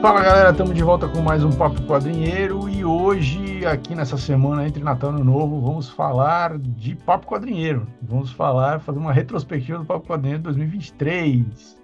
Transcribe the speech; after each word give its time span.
Fala 0.00 0.22
galera, 0.22 0.50
estamos 0.50 0.74
de 0.74 0.82
volta 0.82 1.08
com 1.08 1.20
mais 1.20 1.42
um 1.42 1.50
Papo 1.50 1.82
Quadrinheiro 1.82 2.68
e 2.68 2.84
hoje, 2.84 3.64
aqui 3.64 3.94
nessa 3.94 4.16
semana 4.18 4.66
entre 4.66 4.82
Natal 4.82 5.10
e 5.10 5.14
Ano 5.14 5.24
Novo, 5.24 5.60
vamos 5.60 5.88
falar 5.88 6.58
de 6.58 6.94
Papo 6.94 7.26
Quadrinheiro. 7.26 7.88
Vamos 8.02 8.30
falar, 8.30 8.78
fazer 8.80 8.98
uma 8.98 9.12
retrospectiva 9.12 9.78
do 9.78 9.84
Papo 9.84 10.06
Quadrinheiro 10.06 10.42
2023. 10.42 11.76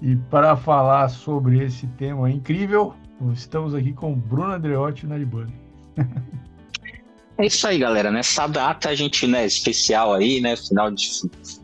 E 0.00 0.16
para 0.30 0.56
falar 0.56 1.08
sobre 1.08 1.62
esse 1.62 1.86
tema 1.88 2.30
incrível, 2.30 2.94
estamos 3.32 3.74
aqui 3.74 3.92
com 3.92 4.14
Bruno 4.14 4.52
Andreotti 4.52 5.04
e 5.04 5.08
Naribani. 5.08 5.52
É 7.36 7.46
isso 7.46 7.68
aí, 7.68 7.78
galera. 7.78 8.10
Nessa 8.10 8.46
data 8.46 8.88
a 8.88 8.94
gente, 8.96 9.24
né, 9.26 9.46
especial 9.46 10.12
aí, 10.12 10.40
né, 10.40 10.56
final 10.56 10.90
de 10.90 11.08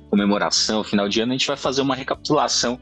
comemoração, 0.09 0.85
final 0.85 1.09
de 1.09 1.21
ano, 1.21 1.33
a 1.33 1.35
gente 1.35 1.49
vai 1.49 1.57
fazer 1.57 1.83
uma 1.83 1.97
recapitulação 1.97 2.79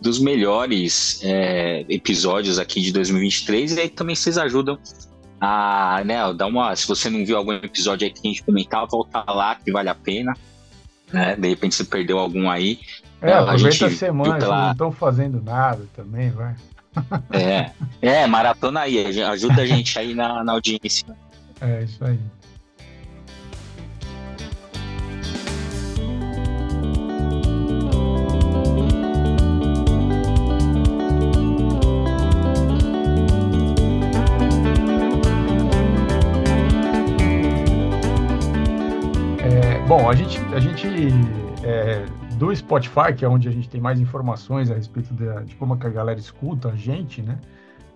dos 0.00 0.18
melhores 0.18 1.20
é, 1.22 1.84
episódios 1.88 2.58
aqui 2.58 2.80
de 2.80 2.92
2023 2.92 3.76
e 3.76 3.80
aí 3.80 3.88
também 3.88 4.14
vocês 4.14 4.36
ajudam 4.38 4.78
a, 5.40 6.02
né, 6.04 6.32
dar 6.34 6.46
uma, 6.46 6.74
se 6.74 6.86
você 6.86 7.10
não 7.10 7.24
viu 7.24 7.36
algum 7.36 7.52
episódio 7.52 8.06
aí 8.06 8.12
que 8.12 8.20
a 8.24 8.28
gente 8.28 8.42
comentar, 8.42 8.86
volta 8.86 9.24
lá 9.30 9.54
que 9.54 9.70
vale 9.70 9.88
a 9.88 9.94
pena, 9.94 10.34
né, 11.12 11.36
de 11.36 11.48
repente 11.48 11.74
você 11.74 11.84
perdeu 11.84 12.18
algum 12.18 12.48
aí. 12.50 12.80
É, 13.20 13.32
aproveita 13.32 13.86
a, 13.86 13.88
a 13.88 13.90
semana, 13.92 14.38
pela... 14.38 14.64
não 14.64 14.72
estão 14.72 14.92
fazendo 14.92 15.42
nada 15.42 15.86
também, 15.94 16.30
vai. 16.30 16.54
É, 17.30 17.70
é, 18.00 18.26
maratona 18.26 18.80
aí, 18.80 19.22
ajuda 19.22 19.62
a 19.62 19.66
gente 19.66 19.98
aí 19.98 20.14
na, 20.14 20.42
na 20.42 20.52
audiência. 20.52 21.06
É, 21.60 21.82
isso 21.82 22.02
aí. 22.04 22.18
Bom, 39.88 40.10
a 40.10 40.16
gente, 40.16 40.40
a 40.52 40.58
gente 40.58 40.88
é, 41.62 42.04
do 42.34 42.54
Spotify, 42.54 43.14
que 43.16 43.24
é 43.24 43.28
onde 43.28 43.48
a 43.48 43.52
gente 43.52 43.68
tem 43.68 43.80
mais 43.80 44.00
informações 44.00 44.68
a 44.68 44.74
respeito 44.74 45.14
de, 45.14 45.44
de 45.44 45.54
como 45.54 45.74
a 45.74 45.76
galera 45.76 46.18
escuta 46.18 46.70
a 46.70 46.74
gente, 46.74 47.22
né? 47.22 47.38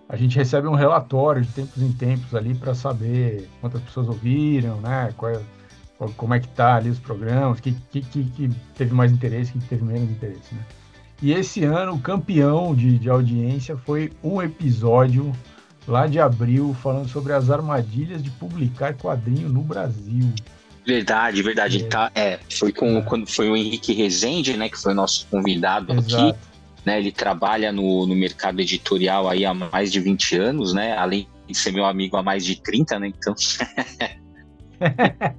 A 0.07 0.15
gente 0.15 0.37
recebe 0.37 0.69
um 0.69 0.73
relatório 0.73 1.41
de 1.41 1.51
tempos 1.51 1.81
em 1.81 1.91
tempos 1.91 2.33
ali 2.33 2.55
para 2.55 2.73
saber 2.73 3.49
quantas 3.59 3.81
pessoas 3.81 4.07
ouviram, 4.07 4.79
né? 4.79 5.13
Qual, 5.17 5.33
é, 5.33 5.41
qual, 5.97 6.09
como 6.11 6.33
é 6.33 6.39
que 6.39 6.47
tá 6.47 6.75
ali 6.75 6.89
os 6.89 6.97
programas, 6.97 7.59
que, 7.59 7.73
que, 7.73 7.99
que, 7.99 8.23
que 8.23 8.49
teve 8.77 8.93
mais 8.93 9.11
interesse, 9.11 9.51
que 9.51 9.59
teve 9.59 9.83
menos 9.83 10.09
interesse, 10.09 10.55
né? 10.55 10.61
E 11.21 11.33
esse 11.33 11.65
ano 11.65 11.95
o 11.95 11.99
campeão 11.99 12.73
de, 12.73 12.97
de 12.97 13.09
audiência 13.09 13.75
foi 13.75 14.13
um 14.23 14.41
episódio 14.41 15.33
lá 15.85 16.07
de 16.07 16.21
abril 16.21 16.73
falando 16.73 17.09
sobre 17.09 17.33
as 17.33 17.49
armadilhas 17.49 18.23
de 18.23 18.31
publicar 18.31 18.93
quadrinho 18.93 19.49
no 19.49 19.61
Brasil. 19.61 20.33
Verdade, 20.85 21.41
verdade. 21.43 21.83
É. 21.83 21.87
Tá, 21.87 22.11
é, 22.15 22.39
foi 22.49 22.71
com, 22.71 23.01
quando 23.03 23.27
foi 23.27 23.49
o 23.49 23.55
Henrique 23.55 23.93
Rezende, 23.93 24.57
né, 24.57 24.69
que 24.69 24.77
foi 24.77 24.93
o 24.93 24.95
nosso 24.95 25.27
convidado 25.29 25.93
Exato. 25.93 26.29
aqui. 26.29 26.39
Né, 26.83 26.97
ele 26.97 27.11
trabalha 27.11 27.71
no, 27.71 28.07
no 28.07 28.15
mercado 28.15 28.59
editorial 28.59 29.29
aí 29.29 29.45
há 29.45 29.53
mais 29.53 29.91
de 29.91 29.99
20 29.99 30.35
anos, 30.37 30.73
né? 30.73 30.97
Além 30.97 31.27
de 31.47 31.55
ser 31.55 31.71
meu 31.71 31.85
amigo 31.85 32.17
há 32.17 32.23
mais 32.23 32.43
de 32.43 32.55
30, 32.55 32.97
né? 32.97 33.13
Então. 33.15 33.35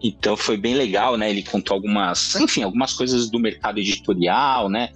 então 0.00 0.36
foi 0.36 0.56
bem 0.56 0.74
legal, 0.74 1.16
né? 1.16 1.28
Ele 1.30 1.42
contou 1.42 1.74
algumas, 1.74 2.36
enfim, 2.36 2.62
algumas 2.62 2.92
coisas 2.92 3.28
do 3.28 3.40
mercado 3.40 3.80
editorial, 3.80 4.68
né? 4.68 4.90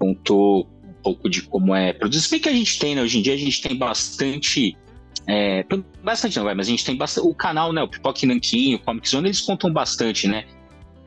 Contou 0.00 0.68
um 0.82 0.94
pouco 1.00 1.30
de 1.30 1.42
como 1.42 1.72
é 1.76 1.92
produzir. 1.92 2.22
Se 2.22 2.30
bem 2.32 2.40
que 2.40 2.48
a 2.48 2.52
gente 2.52 2.76
tem, 2.76 2.96
né? 2.96 3.02
Hoje 3.02 3.20
em 3.20 3.22
dia 3.22 3.34
a 3.34 3.38
gente 3.38 3.62
tem 3.62 3.76
bastante 3.76 4.76
é, 5.26 5.64
bastante 6.02 6.36
não, 6.36 6.44
vai, 6.44 6.54
mas 6.54 6.68
a 6.68 6.70
gente 6.70 6.84
tem 6.84 6.96
bastante. 6.96 7.26
O 7.26 7.34
canal, 7.34 7.72
né? 7.72 7.82
O 7.82 7.88
Pipoque 7.88 8.26
Nanquinho, 8.26 8.76
o 8.76 8.80
Comic 8.80 9.08
Zone, 9.08 9.28
eles 9.28 9.40
contam 9.40 9.72
bastante, 9.72 10.28
né? 10.28 10.44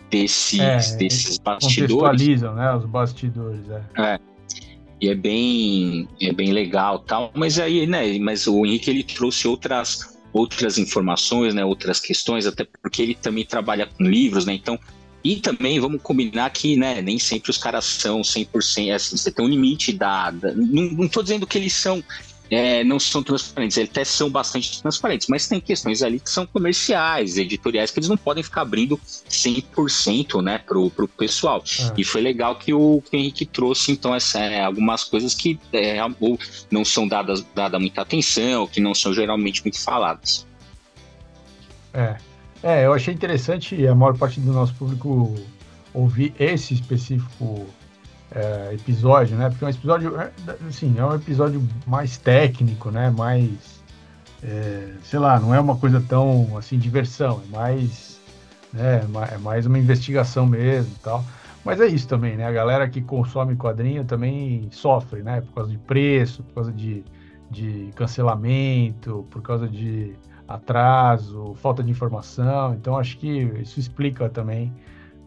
Desses, 0.09 0.59
é, 0.59 0.97
desses 0.97 1.37
bastidores. 1.37 1.93
Contextualizam, 1.93 2.55
né? 2.55 2.75
Os 2.75 2.85
bastidores, 2.85 3.61
é. 3.69 4.01
é. 4.01 4.19
E 4.99 5.09
é 5.09 5.15
bem, 5.15 6.07
é 6.21 6.31
bem 6.31 6.51
legal 6.51 6.99
tal. 6.99 7.31
Mas 7.33 7.57
aí, 7.57 7.87
né? 7.87 8.17
Mas 8.19 8.45
o 8.45 8.65
Henrique 8.65 8.89
ele 8.89 9.03
trouxe 9.03 9.47
outras, 9.47 10.19
outras 10.31 10.77
informações, 10.77 11.55
né? 11.55 11.65
Outras 11.65 11.99
questões, 11.99 12.45
até 12.45 12.67
porque 12.81 13.01
ele 13.01 13.15
também 13.15 13.45
trabalha 13.45 13.87
com 13.87 14.03
livros, 14.03 14.45
né? 14.45 14.53
Então. 14.53 14.77
E 15.23 15.35
também 15.35 15.79
vamos 15.79 16.01
combinar 16.01 16.49
que, 16.49 16.75
né, 16.75 16.99
nem 16.99 17.19
sempre 17.19 17.51
os 17.51 17.57
caras 17.59 17.85
são 17.85 18.21
100%, 18.21 18.91
assim, 18.91 19.15
você 19.15 19.31
tem 19.31 19.45
um 19.45 19.47
limite 19.47 19.93
da, 19.93 20.31
da 20.31 20.51
não, 20.51 20.85
não 20.93 21.07
tô 21.07 21.21
dizendo 21.21 21.45
que 21.45 21.59
eles 21.59 21.73
são 21.73 22.03
é, 22.51 22.83
não 22.83 22.99
são 22.99 23.23
transparentes. 23.23 23.77
Eles 23.77 23.89
até 23.89 24.03
são 24.03 24.29
bastante 24.29 24.81
transparentes, 24.81 25.27
mas 25.29 25.47
tem 25.47 25.61
questões 25.61 26.03
ali 26.03 26.19
que 26.19 26.29
são 26.29 26.45
comerciais, 26.45 27.37
editoriais, 27.37 27.89
que 27.89 27.99
eles 27.99 28.09
não 28.09 28.17
podem 28.17 28.43
ficar 28.43 28.61
abrindo 28.61 28.97
100% 28.97 30.43
né, 30.43 30.57
para 30.57 30.77
o 30.77 31.07
pessoal. 31.07 31.63
É. 31.79 31.93
E 31.97 32.03
foi 32.03 32.19
legal 32.19 32.57
que 32.57 32.73
o, 32.73 33.01
que 33.09 33.15
o 33.15 33.19
Henrique 33.19 33.45
trouxe, 33.45 33.93
então, 33.93 34.13
essa, 34.13 34.39
é, 34.39 34.61
algumas 34.61 35.05
coisas 35.05 35.33
que 35.33 35.57
é, 35.71 35.97
ou 36.19 36.37
não 36.69 36.83
são 36.83 37.07
dadas 37.07 37.45
dada 37.55 37.79
muita 37.79 38.01
atenção, 38.01 38.67
que 38.67 38.81
não 38.81 38.93
são 38.93 39.13
geralmente 39.13 39.63
muito 39.63 39.79
faladas. 39.81 40.45
É. 41.93 42.17
é, 42.61 42.85
eu 42.85 42.93
achei 42.93 43.13
interessante 43.13 43.87
a 43.87 43.95
maior 43.95 44.17
parte 44.17 44.39
do 44.39 44.51
nosso 44.51 44.73
público 44.73 45.35
ouvir 45.93 46.33
esse 46.39 46.73
específico 46.73 47.67
é, 48.33 48.73
episódio, 48.73 49.37
né? 49.37 49.49
Porque 49.49 49.63
é 49.63 49.67
um 49.67 49.71
episódio, 49.71 50.19
é, 50.19 50.31
assim, 50.67 50.95
é 50.97 51.05
um 51.05 51.15
episódio 51.15 51.67
mais 51.85 52.17
técnico, 52.17 52.89
né? 52.89 53.09
Mais, 53.09 53.81
é, 54.41 54.93
sei 55.03 55.19
lá, 55.19 55.39
não 55.39 55.53
é 55.53 55.59
uma 55.59 55.75
coisa 55.77 56.01
tão, 56.01 56.57
assim, 56.57 56.77
diversão, 56.77 57.41
é 57.45 57.55
mais, 57.55 58.19
né? 58.73 59.01
É 59.31 59.37
mais 59.37 59.65
uma 59.65 59.77
investigação 59.77 60.45
mesmo 60.45 60.93
tal. 61.03 61.23
Mas 61.63 61.79
é 61.79 61.85
isso 61.85 62.07
também, 62.07 62.37
né? 62.37 62.45
A 62.45 62.51
galera 62.51 62.89
que 62.89 63.01
consome 63.01 63.55
quadrinho 63.55 64.03
também 64.03 64.67
sofre, 64.71 65.21
né? 65.21 65.41
Por 65.41 65.53
causa 65.53 65.71
de 65.71 65.77
preço, 65.77 66.43
por 66.43 66.55
causa 66.55 66.71
de, 66.71 67.03
de 67.51 67.91
cancelamento, 67.95 69.27
por 69.29 69.41
causa 69.41 69.67
de 69.67 70.15
atraso, 70.47 71.53
falta 71.55 71.83
de 71.83 71.91
informação. 71.91 72.73
Então, 72.73 72.97
acho 72.97 73.17
que 73.17 73.27
isso 73.61 73.79
explica 73.79 74.27
também 74.29 74.73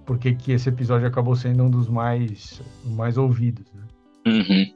porque 0.04 0.34
que 0.34 0.53
esse 0.53 0.69
episódio 0.69 1.06
acabou 1.06 1.34
sendo 1.34 1.65
um 1.65 1.70
dos 1.70 1.88
mais, 1.88 2.60
mais 2.84 3.16
ouvidos. 3.16 3.65
Né? 3.72 3.82
Uhum. 4.26 4.72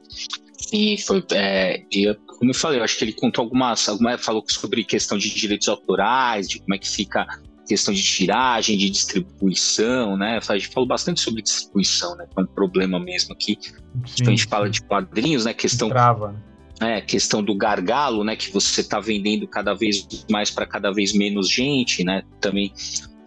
E 0.71 0.97
foi, 0.99 1.23
é, 1.31 1.83
como 2.25 2.51
eu 2.51 2.55
falei, 2.55 2.79
eu 2.79 2.83
acho 2.83 2.97
que 2.97 3.03
ele 3.05 3.13
contou 3.13 3.43
algumas, 3.43 3.87
algumas, 3.87 4.23
falou 4.23 4.43
sobre 4.47 4.83
questão 4.83 5.17
de 5.17 5.33
direitos 5.33 5.67
autorais, 5.67 6.47
de 6.47 6.59
como 6.59 6.75
é 6.75 6.77
que 6.77 6.89
fica 6.89 7.25
questão 7.67 7.93
de 7.93 8.01
tiragem, 8.01 8.77
de 8.77 8.89
distribuição, 8.89 10.17
né? 10.17 10.39
A 10.47 10.57
gente 10.57 10.69
falou 10.69 10.87
bastante 10.87 11.21
sobre 11.21 11.43
distribuição, 11.43 12.15
né? 12.15 12.25
Que 12.25 12.39
é 12.39 12.43
um 12.43 12.47
problema 12.47 12.99
mesmo 12.99 13.33
aqui. 13.33 13.59
Sim, 13.61 14.23
a 14.23 14.29
gente 14.31 14.43
sim. 14.43 14.49
fala 14.49 14.69
de 14.69 14.81
quadrinhos, 14.81 15.45
né? 15.45 15.53
Questão 15.53 15.87
Trava. 15.87 16.31
Né? 16.31 16.97
É, 16.97 17.01
questão 17.01 17.43
do 17.43 17.55
gargalo, 17.55 18.23
né? 18.23 18.35
Que 18.35 18.51
você 18.51 18.81
está 18.81 18.99
vendendo 18.99 19.47
cada 19.47 19.75
vez 19.75 20.07
mais 20.31 20.49
para 20.49 20.65
cada 20.65 20.91
vez 20.91 21.13
menos 21.13 21.47
gente, 21.47 22.03
né? 22.03 22.23
Também 22.41 22.73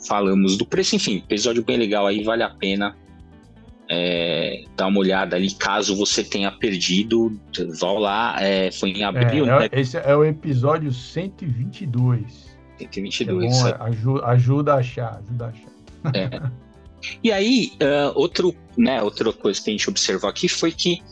falamos 0.06 0.56
do 0.56 0.66
preço, 0.66 0.96
enfim, 0.96 1.16
episódio 1.16 1.64
bem 1.64 1.76
legal 1.76 2.06
aí, 2.06 2.22
vale 2.22 2.42
a 2.42 2.50
pena 2.50 2.96
é, 3.88 4.64
dar 4.76 4.86
uma 4.86 5.00
olhada 5.00 5.36
ali, 5.36 5.50
caso 5.50 5.94
você 5.94 6.24
tenha 6.24 6.50
perdido, 6.50 7.38
vá 7.78 7.92
lá, 7.92 8.36
é, 8.40 8.70
foi 8.70 8.90
em 8.90 9.04
abril, 9.04 9.44
é, 9.46 9.60
né? 9.60 9.68
Esse 9.72 9.98
é 9.98 10.16
o 10.16 10.24
episódio 10.24 10.92
122. 10.92 12.56
122. 12.78 13.44
É 13.44 13.76
bom, 13.76 13.84
ajuda, 13.84 14.26
ajuda, 14.26 14.74
a 14.74 14.76
achar, 14.76 15.20
ajuda 15.22 15.44
a 15.44 15.48
achar. 15.48 16.16
É. 16.16 16.62
E 17.22 17.32
aí, 17.32 17.72
uh, 17.82 18.12
outro, 18.14 18.54
né, 18.76 19.02
outra 19.02 19.32
coisa 19.32 19.60
que 19.60 19.70
a 19.70 19.72
gente 19.72 19.90
observou 19.90 20.30
aqui 20.30 20.48
foi 20.48 20.70
que 20.70 21.02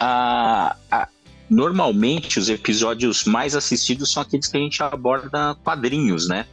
uh, 0.00 0.72
uh, 0.94 1.06
normalmente 1.50 2.38
os 2.38 2.48
episódios 2.48 3.24
mais 3.24 3.56
assistidos 3.56 4.12
são 4.12 4.22
aqueles 4.22 4.46
que 4.46 4.56
a 4.56 4.60
gente 4.60 4.82
aborda 4.82 5.56
quadrinhos, 5.56 6.28
né? 6.28 6.46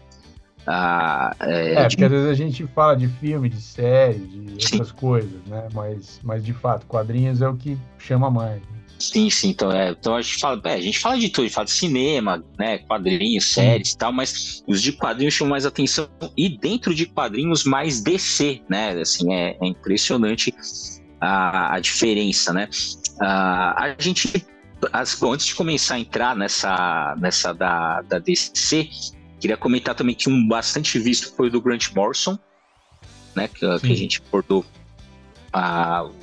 Ah, 0.68 1.36
é, 1.40 1.74
é, 1.74 1.88
porque 1.88 2.04
às 2.04 2.12
vezes 2.12 2.28
a 2.28 2.34
gente 2.34 2.68
fala 2.68 2.96
de 2.96 3.08
filme, 3.08 3.50
de 3.50 3.60
série, 3.60 4.20
de 4.20 4.52
outras 4.52 4.88
sim. 4.90 4.96
coisas, 4.96 5.42
né? 5.48 5.68
Mas, 5.74 6.20
mas 6.24 6.44
de 6.44 6.54
fato, 6.54 6.86
quadrinhos 6.86 7.42
é 7.42 7.48
o 7.48 7.56
que 7.56 7.78
chama 7.98 8.30
mais. 8.30 8.62
Sim, 9.00 9.30
sim. 9.32 9.50
Então, 9.50 9.72
é, 9.72 9.90
então 9.92 10.16
a, 10.16 10.22
gente 10.22 10.38
fala, 10.38 10.62
é, 10.66 10.74
a 10.74 10.82
gente 10.82 11.00
fala 11.00 11.18
de 11.18 11.30
tudo, 11.30 11.42
a 11.42 11.48
gente 11.48 11.56
fala 11.56 11.66
de 11.66 11.72
cinema, 11.72 12.44
né? 12.58 12.78
Quadrinhos, 12.80 13.46
séries 13.46 13.94
e 13.94 13.98
tal, 13.98 14.14
mas 14.14 14.64
os 14.68 14.82
de 14.82 14.92
quadrinhos 14.92 15.34
chamam 15.34 15.52
mais 15.52 15.66
atenção. 15.66 16.08
E 16.38 16.50
dentro 16.50 16.94
de 16.94 17.08
quadrinhos, 17.08 17.64
mais 17.64 18.02
DC, 18.02 18.62
né? 18.70 18.92
Assim, 18.92 19.34
é, 19.34 19.58
é 19.60 19.66
impressionante 19.66 20.54
a, 21.20 21.76
a 21.76 21.80
diferença, 21.80 22.54
né? 22.54 22.70
a 23.20 23.96
gente 24.00 24.44
as, 24.92 25.16
bom, 25.16 25.34
antes 25.34 25.46
de 25.46 25.56
começar 25.56 25.96
a 25.96 26.00
entrar 26.00 26.36
nessa, 26.36 27.16
nessa 27.20 27.54
da, 27.54 28.02
da 28.02 28.20
DC, 28.20 28.90
Queria 29.42 29.58
comentar 29.58 29.96
também 29.96 30.14
que 30.14 30.30
um 30.30 30.48
bastante 30.48 31.00
visto 31.00 31.34
foi 31.36 31.48
o 31.48 31.50
do 31.50 31.60
Grant 31.60 31.92
Morrison, 31.96 32.38
né? 33.36 33.48
Que, 33.48 33.80
que 33.80 33.92
a 33.92 33.96
gente 33.96 34.22
abordou 34.28 34.64
a, 35.52 36.04
o 36.04 36.14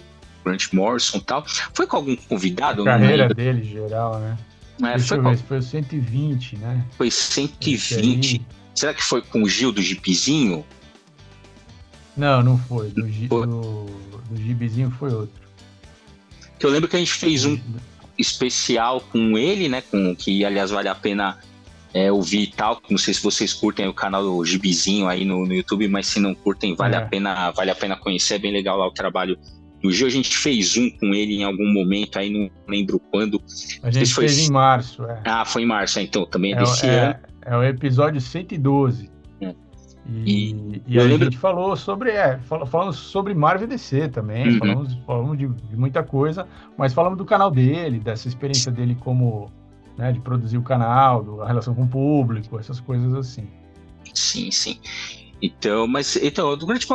Grant 0.45 0.73
Morrison 0.73 1.19
e 1.19 1.23
tal. 1.23 1.45
Foi 1.75 1.85
com 1.85 1.97
algum 1.97 2.15
convidado? 2.15 2.83
A 2.83 2.85
carreira 2.85 3.29
dele, 3.35 3.65
geral, 3.65 4.21
né? 4.21 4.39
É, 4.81 4.97
Deixa 4.97 5.21
foi, 5.21 5.35
ver, 5.35 5.43
foi 5.43 5.61
120, 5.61 6.57
né? 6.59 6.87
Foi 6.97 7.11
120. 7.11 8.41
Será 8.73 8.95
que 8.95 9.03
foi 9.03 9.21
com 9.21 9.43
o 9.43 9.49
Gil 9.49 9.73
do 9.73 9.83
Gipizinho? 9.83 10.65
Não, 12.17 12.41
não 12.41 12.57
foi. 12.57 12.89
Do, 12.91 13.03
foi. 13.03 13.47
do, 13.49 13.87
do 14.31 14.37
Gibizinho 14.37 14.93
foi 14.93 15.13
outro. 15.13 15.43
Que 16.57 16.65
eu 16.65 16.71
lembro 16.71 16.89
que 16.89 16.95
a 16.95 17.01
gente 17.01 17.15
fez 17.15 17.45
um 17.45 17.59
especial 18.17 19.01
com 19.01 19.37
ele, 19.37 19.69
né? 19.69 19.81
Com, 19.81 20.15
que, 20.15 20.45
aliás, 20.45 20.71
vale 20.71 20.89
a 20.89 20.95
pena 20.95 21.37
é, 21.93 22.11
ouvir 22.11 22.43
e 22.43 22.47
tal. 22.49 22.81
Não 22.91 22.99
sei 22.99 23.15
se 23.15 23.23
vocês 23.23 23.53
curtem 23.53 23.89
o 23.89 23.95
canal 23.95 24.23
do 24.23 24.45
Gibizinho 24.45 25.09
aí 25.09 25.25
no, 25.25 25.47
no 25.47 25.55
YouTube, 25.55 25.89
mas 25.89 26.07
se 26.07 26.21
não 26.21 26.35
curtem, 26.35 26.75
vale, 26.75 26.95
é. 26.95 26.99
a 26.99 27.07
pena, 27.07 27.51
vale 27.51 27.71
a 27.71 27.75
pena 27.75 27.97
conhecer. 27.97 28.35
É 28.35 28.39
bem 28.39 28.53
legal 28.53 28.77
lá 28.77 28.87
o 28.87 28.93
trabalho 28.93 29.39
do 29.83 29.91
Gil. 29.91 30.07
A 30.07 30.11
gente 30.11 30.37
fez 30.37 30.77
um 30.77 30.91
com 30.91 31.15
ele 31.15 31.35
em 31.37 31.45
algum 31.45 31.73
momento, 31.73 32.19
aí 32.19 32.31
não 32.31 32.51
lembro 32.69 33.01
quando. 33.11 33.41
A 33.83 33.91
gente 33.91 34.13
foi... 34.13 34.29
fez 34.29 34.49
em 34.49 34.53
março, 34.53 35.05
é. 35.05 35.23
Ah, 35.25 35.45
foi 35.45 35.63
em 35.63 35.67
março, 35.67 36.01
então, 36.01 36.27
também 36.27 36.53
é, 36.53 36.57
é 36.57 36.59
desse 36.59 36.87
é, 36.87 36.99
ano. 36.99 37.15
É 37.43 37.57
o 37.57 37.63
episódio 37.63 38.21
112. 38.21 39.19
E, 40.11 40.53
e, 40.53 40.83
e 40.87 40.99
a 40.99 41.03
lembro... 41.03 41.25
gente 41.25 41.37
falou 41.37 41.77
sobre, 41.77 42.13
é, 42.13 42.39
falamos 42.39 42.97
sobre 42.97 43.35
Marvel 43.35 43.69
DC 43.69 44.09
também, 44.09 44.49
uhum. 44.49 44.59
falamos, 44.59 44.95
falamos 45.07 45.39
de, 45.39 45.47
de, 45.47 45.77
muita 45.77 46.03
coisa, 46.03 46.47
mas 46.79 46.95
falamos 46.95 47.19
do 47.19 47.27
canal 47.27 47.51
dele, 47.51 48.01
dessa 48.01 48.27
experiência 48.27 48.73
dele 48.73 48.97
como, 48.99 49.53
né, 49.99 50.13
de 50.13 50.21
produzir 50.21 50.57
o 50.57 50.63
canal, 50.63 51.23
do, 51.23 51.43
a 51.43 51.47
relação 51.47 51.75
com 51.75 51.83
o 51.83 51.89
público, 51.89 52.59
essas 52.59 52.79
coisas 52.79 53.13
assim. 53.15 53.49
Sim, 54.15 54.51
sim. 54.51 54.79
Então, 55.43 55.87
mas, 55.87 56.17
então, 56.17 56.57
do 56.57 56.67
grande 56.67 56.87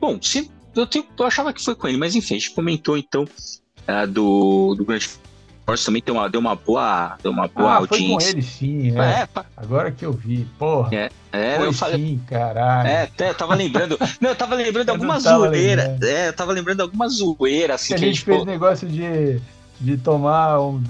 bom, 0.00 0.20
se, 0.20 0.50
eu, 0.74 0.86
tenho, 0.86 1.04
eu 1.18 1.26
achava 1.26 1.52
que 1.52 1.62
foi 1.62 1.74
com 1.74 1.86
ele, 1.86 1.98
mas 1.98 2.16
enfim, 2.16 2.34
a 2.34 2.38
gente 2.38 2.52
comentou 2.52 2.96
então 2.96 3.24
uh, 3.24 4.06
do, 4.06 4.74
do 4.74 4.84
grande 4.84 5.08
Force 5.66 5.84
também 5.84 6.00
deu 6.04 6.14
uma, 6.14 6.28
deu 6.28 6.40
uma 6.40 6.54
boa, 6.54 7.18
deu 7.20 7.32
uma 7.32 7.48
boa 7.48 7.72
ah, 7.72 7.76
audiência. 7.78 8.06
Foi 8.06 8.32
com 8.32 8.38
ele 8.38 8.42
sim, 8.42 8.96
é. 8.96 9.22
é 9.22 9.28
Agora 9.56 9.90
que 9.90 10.06
eu 10.06 10.12
vi, 10.12 10.46
porra. 10.56 10.94
É, 10.94 11.10
é 11.32 11.56
eu 11.58 11.72
falei. 11.72 11.98
Sim, 11.98 12.20
caralho. 12.24 12.88
É, 12.88 13.02
até, 13.02 13.30
eu 13.30 13.34
tava 13.34 13.56
lembrando. 13.56 13.98
não, 14.20 14.30
eu 14.30 14.36
tava 14.36 14.54
lembrando 14.54 14.90
alguma 14.90 15.18
zoeira. 15.18 15.98
É, 16.00 16.28
eu 16.28 16.32
tava 16.32 16.52
lembrando 16.52 16.82
alguma 16.82 17.08
zoeira, 17.08 17.74
assim. 17.74 17.94
Que, 17.94 17.98
que 17.98 18.04
a 18.04 18.08
gente 18.08 18.22
fez 18.22 18.44
negócio 18.44 18.88
de, 18.88 19.40
de 19.80 19.96
tomar 19.96 20.60
um, 20.60 20.82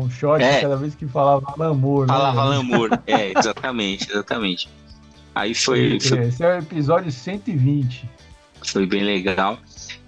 um 0.00 0.10
shot 0.10 0.42
é. 0.42 0.60
cada 0.60 0.76
vez 0.76 0.94
que 0.94 1.06
falava 1.06 1.54
Lamour. 1.56 2.06
Né, 2.06 2.12
falava 2.12 2.62
né? 2.62 3.02
É, 3.06 3.38
exatamente, 3.38 4.10
exatamente. 4.10 4.68
Aí 5.34 5.54
foi, 5.54 5.98
foi. 6.00 6.26
Esse 6.28 6.44
é 6.44 6.56
o 6.56 6.58
episódio 6.58 7.10
120. 7.10 8.08
Foi 8.62 8.86
bem 8.86 9.02
legal. 9.02 9.58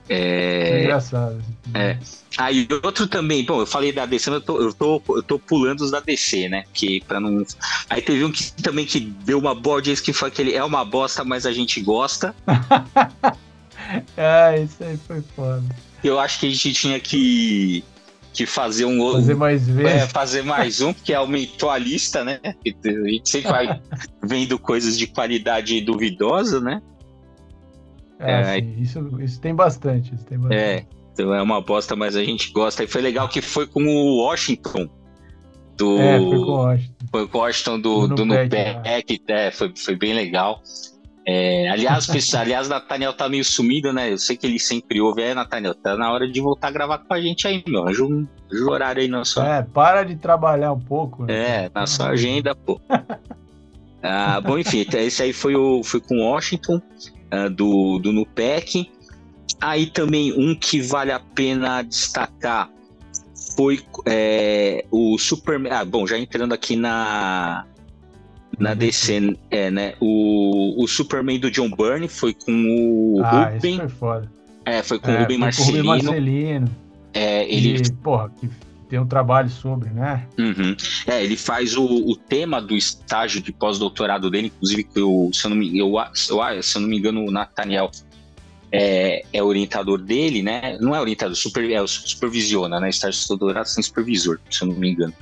É, 0.08 0.70
é 0.70 0.82
engraçado. 0.84 1.42
É. 1.74 1.98
Aí 2.38 2.68
ah, 2.70 2.86
outro 2.86 3.06
também, 3.06 3.44
bom, 3.44 3.60
eu 3.60 3.66
falei 3.66 3.92
da 3.92 4.06
DC, 4.06 4.30
eu 4.30 4.40
tô, 4.40 4.60
eu 4.60 4.72
tô, 4.72 5.02
eu 5.08 5.22
tô 5.22 5.38
pulando 5.38 5.80
os 5.80 5.90
da 5.90 6.00
DC, 6.00 6.48
né? 6.48 6.64
Que 6.72 7.00
para 7.00 7.18
não. 7.18 7.44
Aí 7.90 8.00
teve 8.00 8.24
um 8.24 8.30
que 8.30 8.52
também 8.52 8.84
que 8.84 9.00
deu 9.00 9.38
uma 9.38 9.54
boa 9.54 9.76
audiência 9.76 10.04
que 10.04 10.12
foi 10.12 10.28
aquele 10.28 10.54
é 10.54 10.62
uma 10.62 10.84
bosta, 10.84 11.24
mas 11.24 11.44
a 11.44 11.52
gente 11.52 11.80
gosta. 11.80 12.34
ah, 14.16 14.56
isso 14.58 14.84
aí 14.84 14.96
foi 15.06 15.22
foda. 15.34 15.64
Eu 16.04 16.20
acho 16.20 16.38
que 16.38 16.46
a 16.46 16.50
gente 16.50 16.72
tinha 16.72 17.00
que 17.00 17.82
que 18.36 18.46
fazer 18.46 18.84
um 18.84 19.00
outro. 19.00 19.20
Fazer 19.20 19.34
mais 19.34 19.66
vezes. 19.66 19.92
É, 19.92 20.06
fazer 20.06 20.42
mais 20.42 20.80
um, 20.80 20.92
porque 20.92 21.14
aumentou 21.14 21.70
a 21.70 21.78
lista, 21.78 22.22
né? 22.22 22.38
A 22.44 23.08
gente 23.08 23.28
sempre 23.28 23.50
vai 23.50 23.80
vendo 24.22 24.58
coisas 24.58 24.98
de 24.98 25.06
qualidade 25.06 25.80
duvidosa, 25.80 26.60
né? 26.60 26.82
É, 28.18 28.40
é 28.40 28.60
sim, 28.60 28.80
isso, 28.80 29.22
isso 29.22 29.40
tem 29.40 29.54
bastante. 29.54 30.14
Isso 30.14 30.24
tem 30.24 30.38
bastante. 30.38 30.60
É. 30.60 30.86
Então 31.12 31.32
é 31.32 31.40
uma 31.40 31.62
bosta, 31.62 31.96
mas 31.96 32.14
a 32.14 32.22
gente 32.22 32.52
gosta. 32.52 32.84
E 32.84 32.86
foi 32.86 33.00
legal 33.00 33.28
que 33.28 33.40
foi 33.40 33.66
com 33.66 33.86
o 33.86 34.22
Washington. 34.22 34.88
Do, 35.76 35.98
é, 35.98 36.18
foi 36.18 36.30
com 36.30 36.36
o 36.36 36.56
Washington. 36.56 37.06
Foi 37.10 37.28
com 37.28 37.38
o 37.38 37.40
Washington 37.40 37.80
do, 37.80 38.06
do, 38.08 38.14
do 38.16 38.24
Nupec, 38.26 39.22
é, 39.28 39.50
foi, 39.50 39.72
foi 39.74 39.96
bem 39.96 40.14
legal. 40.14 40.62
É, 41.28 41.68
aliás, 41.68 42.08
aliás, 42.34 42.68
Nathaniel 42.68 43.12
tá 43.12 43.28
meio 43.28 43.44
sumido, 43.44 43.92
né? 43.92 44.12
Eu 44.12 44.18
sei 44.18 44.36
que 44.36 44.46
ele 44.46 44.60
sempre 44.60 45.00
ouve. 45.00 45.22
É, 45.22 45.34
Nathaniel, 45.34 45.74
tá 45.74 45.96
na 45.96 46.12
hora 46.12 46.30
de 46.30 46.40
voltar 46.40 46.68
a 46.68 46.70
gravar 46.70 46.98
com 46.98 47.12
a 47.12 47.20
gente 47.20 47.48
aí, 47.48 47.64
meu. 47.66 47.88
Ajuda 47.88 48.14
um, 48.14 48.28
um 48.52 48.70
horário 48.70 49.02
aí 49.02 49.08
na 49.08 49.24
sua. 49.24 49.56
É, 49.56 49.62
para 49.62 50.04
de 50.04 50.14
trabalhar 50.14 50.72
um 50.72 50.78
pouco. 50.78 51.24
Né? 51.24 51.64
É, 51.64 51.70
na 51.74 51.84
sua 51.84 52.10
agenda, 52.10 52.54
pô. 52.54 52.80
ah, 54.00 54.40
bom, 54.40 54.56
enfim, 54.56 54.82
então, 54.82 55.00
esse 55.00 55.20
aí 55.20 55.32
foi, 55.32 55.56
o, 55.56 55.82
foi 55.82 56.00
com 56.00 56.18
o 56.18 56.30
Washington, 56.30 56.76
uh, 56.76 57.50
do, 57.50 57.98
do 57.98 58.12
Nupec. 58.12 58.88
Aí 59.60 59.86
também 59.86 60.32
um 60.32 60.54
que 60.54 60.80
vale 60.80 61.10
a 61.10 61.18
pena 61.18 61.82
destacar 61.82 62.70
foi 63.56 63.82
é, 64.04 64.84
o 64.92 65.18
Superman. 65.18 65.72
Ah, 65.72 65.84
bom, 65.84 66.06
já 66.06 66.16
entrando 66.16 66.52
aqui 66.52 66.76
na 66.76 67.64
na 68.58 68.70
uhum. 68.70 68.76
DC, 68.76 69.36
é, 69.50 69.70
né? 69.70 69.94
O, 70.00 70.82
o 70.82 70.88
Superman 70.88 71.38
do 71.38 71.50
John 71.50 71.70
Byrne 71.70 72.08
foi 72.08 72.34
com 72.34 72.52
o 72.52 73.22
ah, 73.22 73.50
Ruben. 73.50 73.78
foi 73.78 73.88
foda. 73.88 74.32
É, 74.64 74.82
foi 74.82 74.98
com 74.98 75.10
é, 75.10 75.16
o 75.16 75.20
Ruben 75.20 75.38
Marcelino. 75.38 75.72
Com 75.72 75.88
o 75.88 75.92
Ruben 75.92 76.04
Marcelino. 76.04 76.76
É, 77.12 77.44
ele. 77.52 77.76
E, 77.76 77.92
porra, 77.92 78.30
que 78.30 78.48
tem 78.88 78.98
um 78.98 79.06
trabalho 79.06 79.50
sobre, 79.50 79.90
né? 79.90 80.26
Uhum. 80.38 80.76
É, 81.06 81.22
ele 81.22 81.36
faz 81.36 81.76
o, 81.76 81.84
o 81.84 82.16
tema 82.16 82.60
do 82.60 82.74
estágio 82.74 83.40
de 83.40 83.52
pós-doutorado 83.52 84.30
dele, 84.30 84.46
inclusive, 84.48 84.84
que 84.84 85.00
eu, 85.00 85.30
se 85.32 85.46
eu 85.46 85.50
não 85.50 85.56
me, 85.56 85.78
eu, 85.78 85.94
eu, 85.96 86.62
se 86.62 86.76
eu 86.76 86.80
não 86.80 86.88
me 86.88 86.98
engano, 86.98 87.24
o 87.24 87.30
Nathaniel 87.30 87.90
é, 88.72 89.22
é 89.32 89.42
orientador 89.42 89.98
dele, 90.00 90.42
né? 90.42 90.78
Não 90.80 90.94
é 90.94 91.00
orientador, 91.00 91.36
super, 91.36 91.68
é, 91.70 91.84
supervisiona, 91.86 92.78
né? 92.80 92.88
Estágio 92.88 93.20
de 93.20 93.28
doutorado 93.28 93.66
sem 93.66 93.82
supervisor, 93.82 94.38
se 94.50 94.62
eu 94.62 94.68
não 94.68 94.74
me 94.76 94.90
engano. 94.90 95.14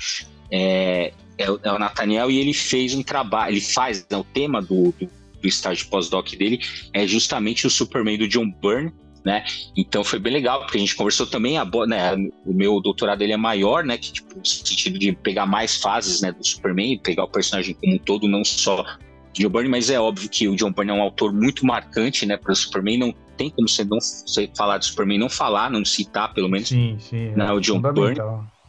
É, 0.51 1.13
é, 1.39 1.45
é 1.45 1.73
o 1.73 1.79
Nathaniel 1.79 2.31
e 2.31 2.39
ele 2.39 2.55
fez 2.55 2.95
um 2.95 3.03
trabalho, 3.03 3.53
ele 3.53 3.61
faz, 3.61 4.07
né, 4.11 4.17
o 4.17 4.25
tema 4.25 4.61
do, 4.61 4.93
do, 4.93 5.07
do 5.41 5.49
estágio 5.49 5.89
pós-doc 5.89 6.31
dele 6.31 6.61
é 6.93 7.07
justamente 7.07 7.67
o 7.67 7.71
Superman 7.71 8.19
do 8.19 8.29
John 8.29 8.51
Byrne, 8.51 8.93
né? 9.25 9.45
Então 9.77 10.05
foi 10.05 10.19
bem 10.19 10.33
legal, 10.33 10.61
porque 10.61 10.77
a 10.77 10.81
gente 10.81 10.95
conversou 10.95 11.27
também, 11.27 11.57
a, 11.57 11.65
né, 11.87 12.15
o 12.45 12.53
meu 12.53 12.81
doutorado 12.81 13.23
ele 13.23 13.33
é 13.33 13.37
maior, 13.37 13.83
né? 13.83 13.97
Que, 13.97 14.13
tipo, 14.13 14.39
no 14.39 14.45
sentido 14.45 14.99
de 14.99 15.13
pegar 15.13 15.47
mais 15.47 15.77
fases 15.77 16.21
né, 16.21 16.31
do 16.31 16.47
Superman, 16.47 16.99
pegar 16.99 17.25
o 17.25 17.29
personagem 17.29 17.75
como 17.75 17.95
um 17.95 17.99
todo, 17.99 18.29
não 18.29 18.45
só 18.45 18.85
John 19.33 19.49
Byrne, 19.49 19.69
mas 19.69 19.91
é 19.91 19.99
óbvio 19.99 20.29
que 20.29 20.47
o 20.47 20.55
John 20.55 20.71
Byrne 20.71 20.93
é 20.93 20.95
um 20.95 21.03
autor 21.03 21.33
muito 21.33 21.65
marcante, 21.65 22.27
né, 22.27 22.37
para 22.37 22.53
o 22.53 22.55
Superman. 22.55 22.99
Não 22.99 23.15
tem 23.37 23.51
como 23.51 23.69
você 23.69 23.83
não 23.83 23.99
você 23.99 24.49
falar 24.57 24.79
de 24.79 24.87
Superman, 24.87 25.19
não 25.19 25.31
falar, 25.31 25.71
não 25.71 25.85
citar, 25.85 26.33
pelo 26.35 26.49
menos, 26.49 26.69
sim, 26.69 26.97
sim, 26.99 27.31
né, 27.31 27.51
o 27.51 27.61
John 27.61 27.81
Byrne. 27.81 28.21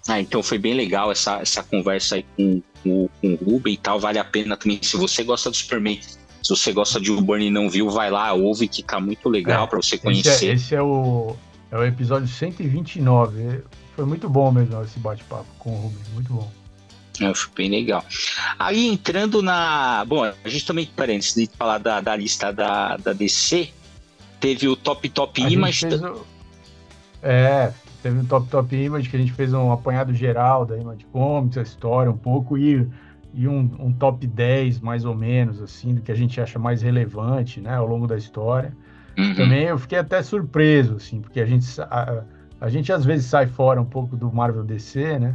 Ah, 0.08 0.20
então 0.20 0.44
foi 0.44 0.58
bem 0.58 0.74
legal 0.74 1.12
essa, 1.12 1.42
essa 1.42 1.64
conversa 1.64 2.16
aí 2.16 2.26
com, 2.38 2.62
com, 2.84 3.10
com 3.22 3.34
o 3.34 3.36
Ruben 3.36 3.74
e 3.74 3.78
tal. 3.78 4.00
Vale 4.00 4.20
a 4.20 4.24
pena 4.24 4.56
também. 4.56 4.80
Se 4.82 4.98
você 4.98 5.24
gosta 5.24 5.50
do 5.50 5.56
Superman, 5.56 6.00
se 6.46 6.50
você 6.50 6.72
gosta 6.72 7.00
de 7.00 7.12
Byrne 7.12 7.48
e 7.48 7.50
não 7.50 7.68
viu, 7.68 7.90
vai 7.90 8.12
lá, 8.12 8.32
ouve 8.34 8.68
que 8.68 8.84
tá 8.84 9.00
muito 9.00 9.28
legal 9.30 9.66
é, 9.66 9.68
para 9.68 9.82
você 9.82 9.98
conhecer. 9.98 10.30
Esse 10.30 10.48
é, 10.48 10.54
esse 10.54 10.76
é, 10.76 10.82
o, 10.82 11.36
é 11.72 11.78
o 11.78 11.84
episódio 11.84 12.28
129. 12.28 13.64
Foi 13.96 14.06
muito 14.06 14.30
bom 14.30 14.52
mesmo 14.52 14.80
esse 14.84 15.00
bate-papo 15.00 15.48
com 15.58 15.72
o 15.72 15.76
Ruben, 15.76 16.04
muito 16.14 16.34
bom. 16.34 16.52
É, 17.20 17.34
foi 17.34 17.52
bem 17.56 17.70
legal. 17.72 18.06
Aí 18.60 18.88
entrando 18.88 19.42
na. 19.42 20.06
Bom, 20.06 20.24
a 20.24 20.50
gente 20.50 20.66
também, 20.66 20.86
peraí, 20.86 21.16
antes 21.16 21.34
de 21.34 21.50
falar 21.58 21.80
da, 21.80 22.00
da 22.02 22.16
lista 22.16 22.52
da, 22.52 22.98
da 22.98 23.14
DC, 23.14 23.70
teve 24.40 24.68
o 24.68 24.76
Top 24.76 25.08
Top 25.10 25.44
a 25.44 25.50
Image. 25.50 25.88
O... 25.88 26.26
É, 27.24 27.74
teve 28.06 28.20
o 28.20 28.26
Top 28.26 28.48
Top 28.50 28.76
Image 28.76 29.10
que 29.10 29.16
a 29.16 29.20
gente 29.20 29.34
fez 29.34 29.52
um 29.52 29.72
apanhado 29.72 30.14
geral 30.14 30.64
da 30.64 30.78
Image 30.78 31.08
Comics, 31.12 31.58
a 31.58 31.64
história 31.64 32.12
um 32.12 32.18
pouco, 32.18 32.56
e, 32.56 32.88
e 33.34 33.48
um, 33.48 33.68
um 33.80 33.92
top 33.92 34.28
10 34.28 34.80
mais 34.80 35.06
ou 35.06 35.16
menos, 35.16 35.60
assim, 35.60 35.96
do 35.96 36.02
que 36.02 36.12
a 36.12 36.16
gente 36.16 36.40
acha 36.40 36.60
mais 36.60 36.84
relevante, 36.84 37.60
né, 37.60 37.74
ao 37.74 37.88
longo 37.88 38.06
da 38.06 38.16
história. 38.16 38.72
Uhum. 39.18 39.34
Também 39.34 39.64
eu 39.64 39.78
fiquei 39.80 39.98
até 39.98 40.22
surpreso, 40.22 40.98
assim, 40.98 41.20
porque 41.20 41.42
a 41.42 41.48
gente, 41.48 41.66
a, 41.82 42.24
a 42.62 42.70
gente 42.70 42.94
às 42.94 43.04
vezes 43.04 43.26
sai 43.26 43.48
fora 43.48 43.82
um 43.82 43.86
pouco 43.86 44.16
do 44.16 44.32
Marvel 44.32 44.64
DC, 44.64 45.18
né? 45.18 45.34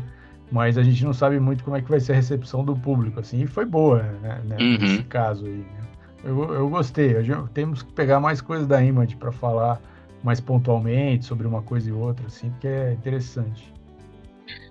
mas 0.53 0.79
a 0.79 0.83
gente 0.83 1.05
não 1.05 1.13
sabe 1.13 1.41
muito 1.41 1.65
como 1.65 1.77
é 1.77 1.83
que 1.83 1.91
vai 1.91 1.99
ser 1.99 2.13
a 2.13 2.17
recepção 2.17 2.65
do 2.65 2.77
público, 2.77 3.19
assim, 3.19 3.43
e 3.43 3.47
foi 3.49 3.65
boa, 3.65 4.03
né, 4.23 4.41
né 4.45 4.57
uhum. 4.61 4.79
nesse 4.79 5.03
caso 5.05 5.47
aí, 5.47 5.59
né? 5.59 5.81
eu, 6.23 6.55
eu 6.55 6.69
gostei, 6.69 7.17
eu, 7.17 7.49
temos 7.49 7.83
que 7.83 7.93
pegar 7.93 8.21
mais 8.21 8.41
coisas 8.41 8.67
da 8.69 8.81
Image 8.81 9.17
para 9.17 9.33
falar 9.33 9.81
mais 10.23 10.41
pontualmente 10.41 11.25
sobre 11.25 11.47
uma 11.47 11.63
coisa 11.63 11.89
e 11.89 11.93
outra, 11.93 12.27
assim, 12.27 12.51
porque 12.51 12.69
é 12.69 12.93
interessante. 12.93 13.71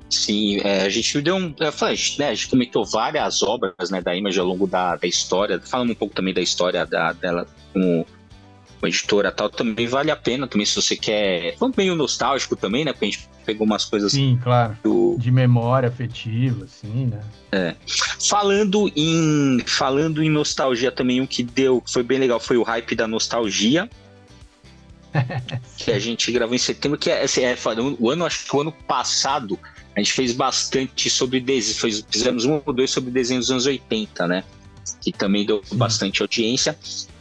Sim, 0.10 0.60
é, 0.64 0.82
a 0.82 0.90
gente 0.90 1.22
deu 1.22 1.36
um. 1.36 1.50
Né, 1.50 2.28
a 2.28 2.34
gente 2.34 2.48
comentou 2.50 2.84
várias 2.84 3.44
obras 3.44 3.92
né, 3.92 4.02
da 4.02 4.16
Image 4.16 4.40
ao 4.40 4.46
longo 4.46 4.66
da, 4.66 4.96
da 4.96 5.08
história, 5.08 5.62
falando 5.62 5.92
um 5.92 5.96
pouco 5.96 6.16
também 6.16 6.34
da 6.34 6.42
história 6.42 6.86
da, 6.86 7.14
dela 7.14 7.46
como 7.72 8.06
com 8.80 8.86
a 8.86 8.90
editora 8.90 9.32
tal, 9.32 9.50
também 9.50 9.88
vale 9.88 10.10
a 10.10 10.16
pena 10.16 10.48
também 10.48 10.66
se 10.66 10.76
você 10.76 10.96
quer. 10.96 11.56
Foi 11.58 11.72
meio 11.76 11.96
nostálgico 11.96 12.56
também, 12.56 12.86
né? 12.86 12.94
Porque 12.94 13.06
a 13.06 13.10
gente 13.10 13.30
pegou 13.46 13.68
umas 13.68 13.86
coisas. 13.86 14.14
Sim, 14.14 14.40
claro. 14.42 14.78
Do... 14.84 15.18
De 15.20 15.30
memória 15.30 15.90
afetiva, 15.90 16.64
assim, 16.64 17.08
né? 17.08 17.20
É. 17.52 17.76
Falando 18.28 18.92
em, 18.96 19.60
falando 19.66 20.24
em 20.24 20.30
nostalgia 20.30 20.92
também, 20.92 21.20
um 21.20 21.28
que 21.28 21.44
deu, 21.44 21.84
foi 21.86 22.04
bem 22.04 22.20
legal, 22.20 22.40
foi 22.40 22.58
o 22.58 22.64
hype 22.64 22.96
da 22.96 23.08
nostalgia. 23.08 23.90
que 25.78 25.92
a 25.92 26.00
gente 26.00 26.32
gravou 26.32 26.56
em 26.56 26.60
setembro, 26.60 26.98
que 26.98 27.10
é, 27.10 27.24
assim, 27.24 27.44
é 27.44 27.56
o 28.00 28.10
ano, 28.10 28.26
acho 28.26 28.46
que 28.46 28.56
o 28.56 28.62
ano 28.62 28.72
passado, 28.72 29.60
a 29.96 30.00
gente 30.00 30.14
fez 30.14 30.32
bastante 30.32 31.10
sobre 31.10 31.40
desenhos, 31.40 32.06
fizemos 32.10 32.46
um 32.46 32.62
ou 32.66 32.74
dois 32.74 32.92
sobre 32.92 33.12
desenhos 33.12 33.48
dos 33.48 33.52
anos 33.52 33.66
80, 33.66 34.28
né? 34.28 34.44
Que 35.02 35.12
também 35.12 35.46
deu 35.46 35.62
Sim. 35.64 35.78
bastante 35.78 36.22
audiência. 36.22 36.78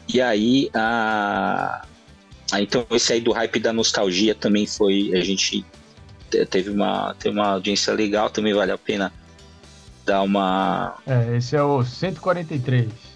E 0.06 0.20
aí, 0.20 0.70
a... 0.74 1.82
Ah, 2.50 2.62
então 2.62 2.86
esse 2.90 3.12
aí 3.12 3.20
do 3.20 3.32
hype 3.32 3.60
da 3.60 3.74
nostalgia 3.74 4.34
também 4.34 4.66
foi, 4.66 5.12
a 5.14 5.20
gente 5.22 5.64
teve 6.50 6.70
uma, 6.70 7.14
teve 7.14 7.38
uma 7.38 7.48
audiência 7.48 7.92
legal, 7.92 8.30
também 8.30 8.54
vale 8.54 8.72
a 8.72 8.78
pena 8.78 9.12
dar 10.06 10.22
uma... 10.22 10.96
É, 11.06 11.36
esse 11.36 11.54
é 11.54 11.62
o 11.62 11.84
143. 11.84 13.07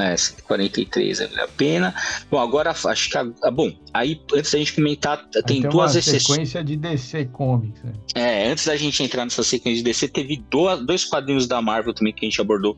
É, 0.00 0.16
143 0.16 1.18
vale 1.18 1.40
a 1.40 1.48
pena. 1.48 1.94
Bom, 2.30 2.38
agora 2.38 2.70
acho 2.70 3.10
que. 3.10 3.16
Ah, 3.16 3.50
bom, 3.50 3.72
aí 3.92 4.20
antes 4.34 4.52
da 4.52 4.58
gente 4.58 4.74
comentar, 4.74 5.28
tem, 5.28 5.42
tem 5.42 5.60
duas 5.62 5.94
exceções. 5.94 6.48
sequência 6.48 6.64
de 6.64 6.76
DC 6.76 7.26
Comics. 7.26 7.82
Né? 7.82 7.92
É, 8.14 8.48
antes 8.48 8.66
da 8.66 8.76
gente 8.76 9.02
entrar 9.02 9.24
nessa 9.24 9.42
sequência 9.42 9.78
de 9.78 9.84
DC, 9.84 10.08
teve 10.08 10.42
dois, 10.50 10.84
dois 10.86 11.04
quadrinhos 11.04 11.46
da 11.46 11.60
Marvel 11.60 11.94
também 11.94 12.12
que 12.12 12.24
a 12.24 12.28
gente 12.28 12.40
abordou, 12.40 12.76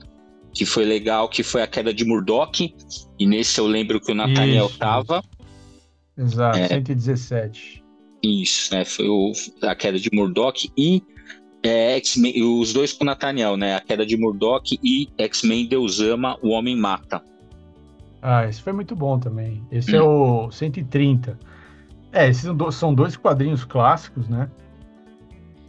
que 0.53 0.65
foi 0.65 0.85
legal, 0.85 1.29
que 1.29 1.43
foi 1.43 1.63
a 1.63 1.67
queda 1.67 1.93
de 1.93 2.05
Murdoch. 2.05 2.75
E 3.19 3.27
nesse 3.27 3.59
eu 3.59 3.67
lembro 3.67 4.01
que 4.01 4.13
o 4.13 4.15
Nathaniel 4.15 4.67
isso, 4.67 4.79
tava. 4.79 5.23
Exato, 6.17 6.59
é, 6.59 6.69
117. 6.69 7.83
Isso, 8.23 8.75
né? 8.75 8.85
Foi 8.85 9.09
o, 9.09 9.33
a 9.63 9.75
queda 9.75 9.99
de 9.99 10.11
Murdoch 10.13 10.71
e 10.77 11.03
é, 11.63 11.97
X-Men, 11.97 12.43
os 12.43 12.73
dois 12.73 12.93
com 12.93 13.05
o 13.05 13.07
Nathaniel, 13.07 13.57
né? 13.57 13.77
A 13.77 13.81
queda 13.81 14.05
de 14.05 14.17
Murdoch 14.17 14.79
e 14.83 15.09
X-Men 15.17 15.67
Deus 15.67 16.01
Ama, 16.01 16.37
o 16.43 16.51
Homem 16.51 16.77
Mata. 16.77 17.23
Ah, 18.21 18.47
esse 18.47 18.61
foi 18.61 18.73
muito 18.73 18.95
bom 18.95 19.19
também. 19.19 19.63
Esse 19.71 19.97
hum. 19.97 19.99
é 19.99 20.03
o 20.03 20.51
130. 20.51 21.39
É, 22.13 22.29
esses 22.29 22.49
são 22.73 22.95
dois 22.95 23.17
quadrinhos 23.17 23.65
clássicos, 23.65 24.29
né? 24.29 24.49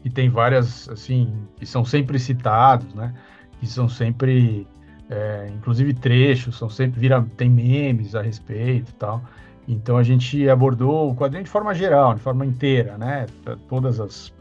Que 0.02 0.10
tem 0.10 0.30
várias, 0.30 0.90
assim, 0.90 1.34
que 1.58 1.66
são 1.66 1.86
sempre 1.86 2.20
citados, 2.20 2.94
né? 2.94 3.14
Que 3.60 3.68
são 3.68 3.88
sempre, 3.88 4.68
é, 5.10 5.50
inclusive 5.56 5.94
trechos, 5.94 6.58
são 6.58 6.70
sempre, 6.70 7.00
vira, 7.00 7.26
tem 7.38 7.50
memes 7.50 8.14
a 8.14 8.22
respeito 8.22 8.90
e 8.90 8.96
tal. 8.96 9.24
Então 9.68 9.98
a 9.98 10.04
gente 10.04 10.50
abordou 10.50 11.12
o 11.12 11.16
quadrinho 11.16 11.44
de 11.44 11.50
forma 11.50 11.74
geral, 11.74 12.14
de 12.16 12.22
forma 12.22 12.46
inteira, 12.46 12.98
né? 12.98 13.26
Todas 13.70 14.00
as 14.00 14.34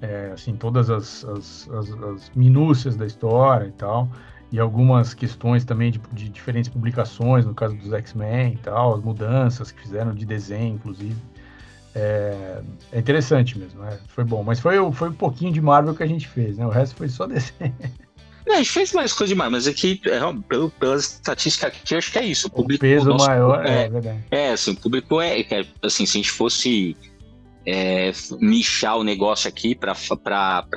é, 0.00 0.30
assim, 0.32 0.54
todas 0.54 0.90
as, 0.90 1.24
as, 1.24 1.68
as, 1.70 1.90
as, 1.90 2.30
minúcias 2.34 2.96
da 2.96 3.06
história 3.06 3.66
e 3.66 3.72
tal, 3.72 4.08
e 4.50 4.58
algumas 4.58 5.14
questões 5.14 5.64
também 5.64 5.90
de, 5.90 6.00
de 6.12 6.28
diferentes 6.28 6.70
publicações, 6.70 7.44
no 7.44 7.54
caso 7.54 7.76
dos 7.76 7.92
X-Men 7.92 8.54
e 8.54 8.56
tal, 8.58 8.94
as 8.94 9.02
mudanças 9.02 9.70
que 9.70 9.80
fizeram 9.80 10.14
de 10.14 10.24
desenho, 10.24 10.74
inclusive. 10.74 11.16
É, 11.94 12.62
é 12.92 12.98
interessante 12.98 13.58
mesmo, 13.58 13.82
né? 13.82 13.98
foi 14.06 14.22
bom, 14.22 14.44
mas 14.44 14.60
foi, 14.60 14.76
foi 14.92 15.08
um 15.08 15.14
pouquinho 15.14 15.52
de 15.52 15.60
Marvel 15.60 15.94
que 15.94 16.02
a 16.02 16.06
gente 16.06 16.26
fez, 16.28 16.56
né? 16.56 16.64
O 16.64 16.70
resto 16.70 16.94
foi 16.96 17.08
só 17.08 17.26
desenho. 17.28 17.74
Não, 18.46 18.54
a 18.54 18.58
gente 18.58 18.70
fez 18.70 18.92
mais 18.92 19.12
coisa 19.12 19.32
demais, 19.32 19.52
mas 19.52 19.66
aqui, 19.66 20.00
é, 20.06 20.18
pelo, 20.48 20.70
pelas 20.70 21.04
estatísticas 21.04 21.68
aqui, 21.68 21.94
eu 21.94 21.98
acho 21.98 22.10
que 22.10 22.18
é 22.18 22.24
isso. 22.24 22.46
O, 22.46 22.50
público, 22.50 22.84
o 22.84 22.88
peso 22.88 23.14
maior, 23.14 23.66
é, 23.66 23.84
é, 23.84 23.88
verdade. 23.88 24.24
É, 24.30 24.50
assim, 24.50 24.72
o 24.72 24.76
público 24.76 25.20
é, 25.20 25.40
é, 25.40 25.66
assim, 25.82 26.06
se 26.06 26.16
a 26.16 26.20
gente 26.20 26.30
fosse 26.30 26.96
é, 27.66 28.12
nichar 28.40 28.96
o 28.96 29.04
negócio 29.04 29.48
aqui 29.48 29.74
para 29.74 29.94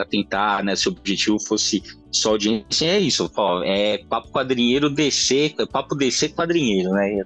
tentar, 0.09 0.63
né, 0.63 0.75
se 0.75 0.89
o 0.89 0.91
objetivo 0.91 1.39
fosse 1.39 1.81
só 2.11 2.31
audiência, 2.31 2.85
é 2.85 2.99
isso, 2.99 3.31
ó, 3.35 3.63
é 3.63 3.97
papo 3.97 4.31
quadrinheiro 4.31 4.89
descer, 4.89 5.55
papo 5.71 5.95
descer 5.95 6.33
quadrinheiro, 6.33 6.91
né? 6.91 7.23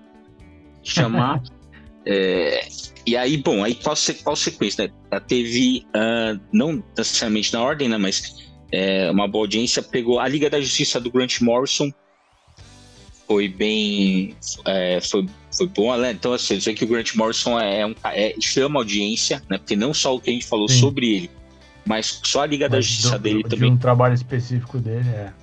Chamar. 0.84 1.42
é, 2.06 2.68
e 3.06 3.18
aí, 3.18 3.38
bom, 3.38 3.64
aí 3.64 3.76
qual, 3.76 3.96
qual 4.24 4.36
sequência, 4.36 4.94
né? 5.12 5.20
Teve, 5.28 5.86
uh, 5.88 6.40
não 6.54 6.84
necessariamente 6.98 7.52
na 7.54 7.62
ordem, 7.62 7.90
né, 7.90 7.98
mas 7.98 8.48
é, 8.72 9.10
uma 9.12 9.28
boa 9.28 9.44
audiência, 9.44 9.82
pegou 9.82 10.20
a 10.20 10.28
Liga 10.28 10.50
da 10.50 10.62
Justiça 10.62 11.00
do 11.00 11.12
Grant 11.12 11.42
Morrison, 11.42 11.92
foi 13.28 13.50
bem, 13.50 14.36
é, 14.66 15.02
foi 15.02 15.26
foi 15.58 15.68
bom, 15.68 15.96
né? 15.98 16.12
Então, 16.12 16.34
assim, 16.34 16.58
dizer 16.58 16.74
que 16.74 16.84
o 16.86 16.88
Grant 16.88 17.16
Morrison 17.16 17.60
é, 17.60 17.82
é 17.82 17.86
um 17.86 17.96
é, 18.06 18.36
chama 18.40 18.80
audiência, 18.80 19.42
né? 19.50 19.58
Porque 19.58 19.76
não 19.76 19.94
só 19.94 20.16
o 20.16 20.20
que 20.20 20.30
a 20.30 20.34
gente 20.34 20.46
falou 20.46 20.70
Sim. 20.70 20.80
sobre 20.80 21.16
ele, 21.16 21.32
mas 21.86 22.20
só 22.24 22.44
a 22.44 22.46
Liga 22.46 22.66
mas 22.66 22.72
da 22.72 22.82
Justiça 22.82 23.18
do, 23.18 23.24
dele 23.24 23.44
de 23.44 23.50
também. 23.50 23.72
um 23.72 23.78
trabalho 23.78 24.14
específico 24.14 24.78
dele, 24.78 25.10
é. 25.10 25.34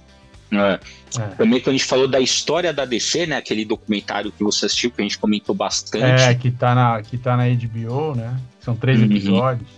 É. 0.53 0.81
É. 1.19 1.27
Também 1.37 1.61
quando 1.61 1.71
a 1.71 1.79
gente 1.79 1.85
falou 1.85 2.07
da 2.07 2.21
história 2.21 2.73
da 2.73 2.85
DC, 2.85 3.27
né? 3.27 3.37
Aquele 3.37 3.65
documentário 3.65 4.31
que 4.31 4.45
você 4.45 4.67
assistiu, 4.67 4.91
que 4.91 5.01
a 5.01 5.05
gente 5.05 5.19
comentou 5.19 5.55
bastante. 5.55 6.23
É, 6.23 6.35
que 6.35 6.51
tá 6.51 6.75
na, 6.75 7.03
que 7.03 7.19
tá 7.19 7.37
na 7.37 7.45
HBO, 7.49 8.15
né? 8.15 8.39
São 8.61 8.77
três 8.77 8.99
uhum. 8.99 9.07
episódios. 9.07 9.69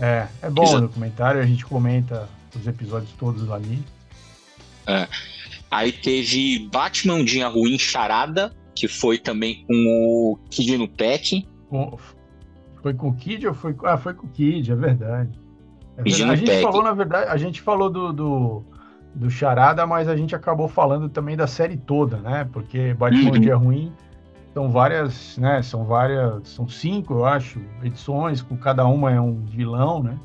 É, 0.00 0.26
é 0.42 0.50
bom 0.50 0.62
Exato. 0.62 0.78
o 0.78 0.80
documentário, 0.82 1.40
a 1.40 1.46
gente 1.46 1.64
comenta 1.64 2.28
os 2.58 2.66
episódios 2.66 3.12
todos 3.18 3.50
ali. 3.50 3.78
É. 4.86 5.06
Aí 5.70 5.92
teve 5.92 6.68
Batman, 6.72 7.14
um 7.14 7.24
dia 7.24 7.46
ruim, 7.48 7.78
Charada, 7.78 8.54
que 8.78 8.86
foi 8.86 9.18
também 9.18 9.64
com 9.66 9.74
o 9.74 10.38
Kid 10.48 10.78
no 10.78 10.88
Pack. 10.88 11.46
Foi 12.80 12.94
com 12.94 13.08
o 13.08 13.14
Kid 13.14 13.46
ou 13.46 13.54
foi. 13.54 13.74
Ah, 13.84 13.96
foi 13.96 14.14
com 14.14 14.26
o 14.26 14.30
Kid, 14.30 14.70
é 14.70 14.74
verdade. 14.74 15.38
É 15.96 16.02
verdade. 16.02 16.22
A 16.22 16.36
gente 16.36 16.50
pack. 16.50 16.62
falou, 16.62 16.82
na 16.82 16.92
verdade, 16.92 17.30
a 17.30 17.36
gente 17.36 17.60
falou 17.60 17.90
do, 17.90 18.12
do, 18.12 18.64
do, 19.14 19.30
Charada, 19.30 19.84
mas 19.86 20.08
a 20.08 20.16
gente 20.16 20.34
acabou 20.34 20.68
falando 20.68 21.08
também 21.08 21.36
da 21.36 21.46
série 21.46 21.76
toda, 21.76 22.18
né? 22.18 22.48
Porque 22.52 22.94
Batman 22.94 23.32
uhum. 23.32 23.40
Dia 23.40 23.56
Ruim 23.56 23.92
são 24.54 24.70
várias, 24.70 25.36
né? 25.38 25.60
São 25.60 25.84
várias. 25.84 26.48
São 26.48 26.68
cinco, 26.68 27.14
eu 27.14 27.24
acho, 27.24 27.60
edições, 27.82 28.40
com 28.40 28.56
cada 28.56 28.86
uma 28.86 29.12
é 29.12 29.20
um 29.20 29.44
vilão, 29.44 30.02
né? 30.02 30.16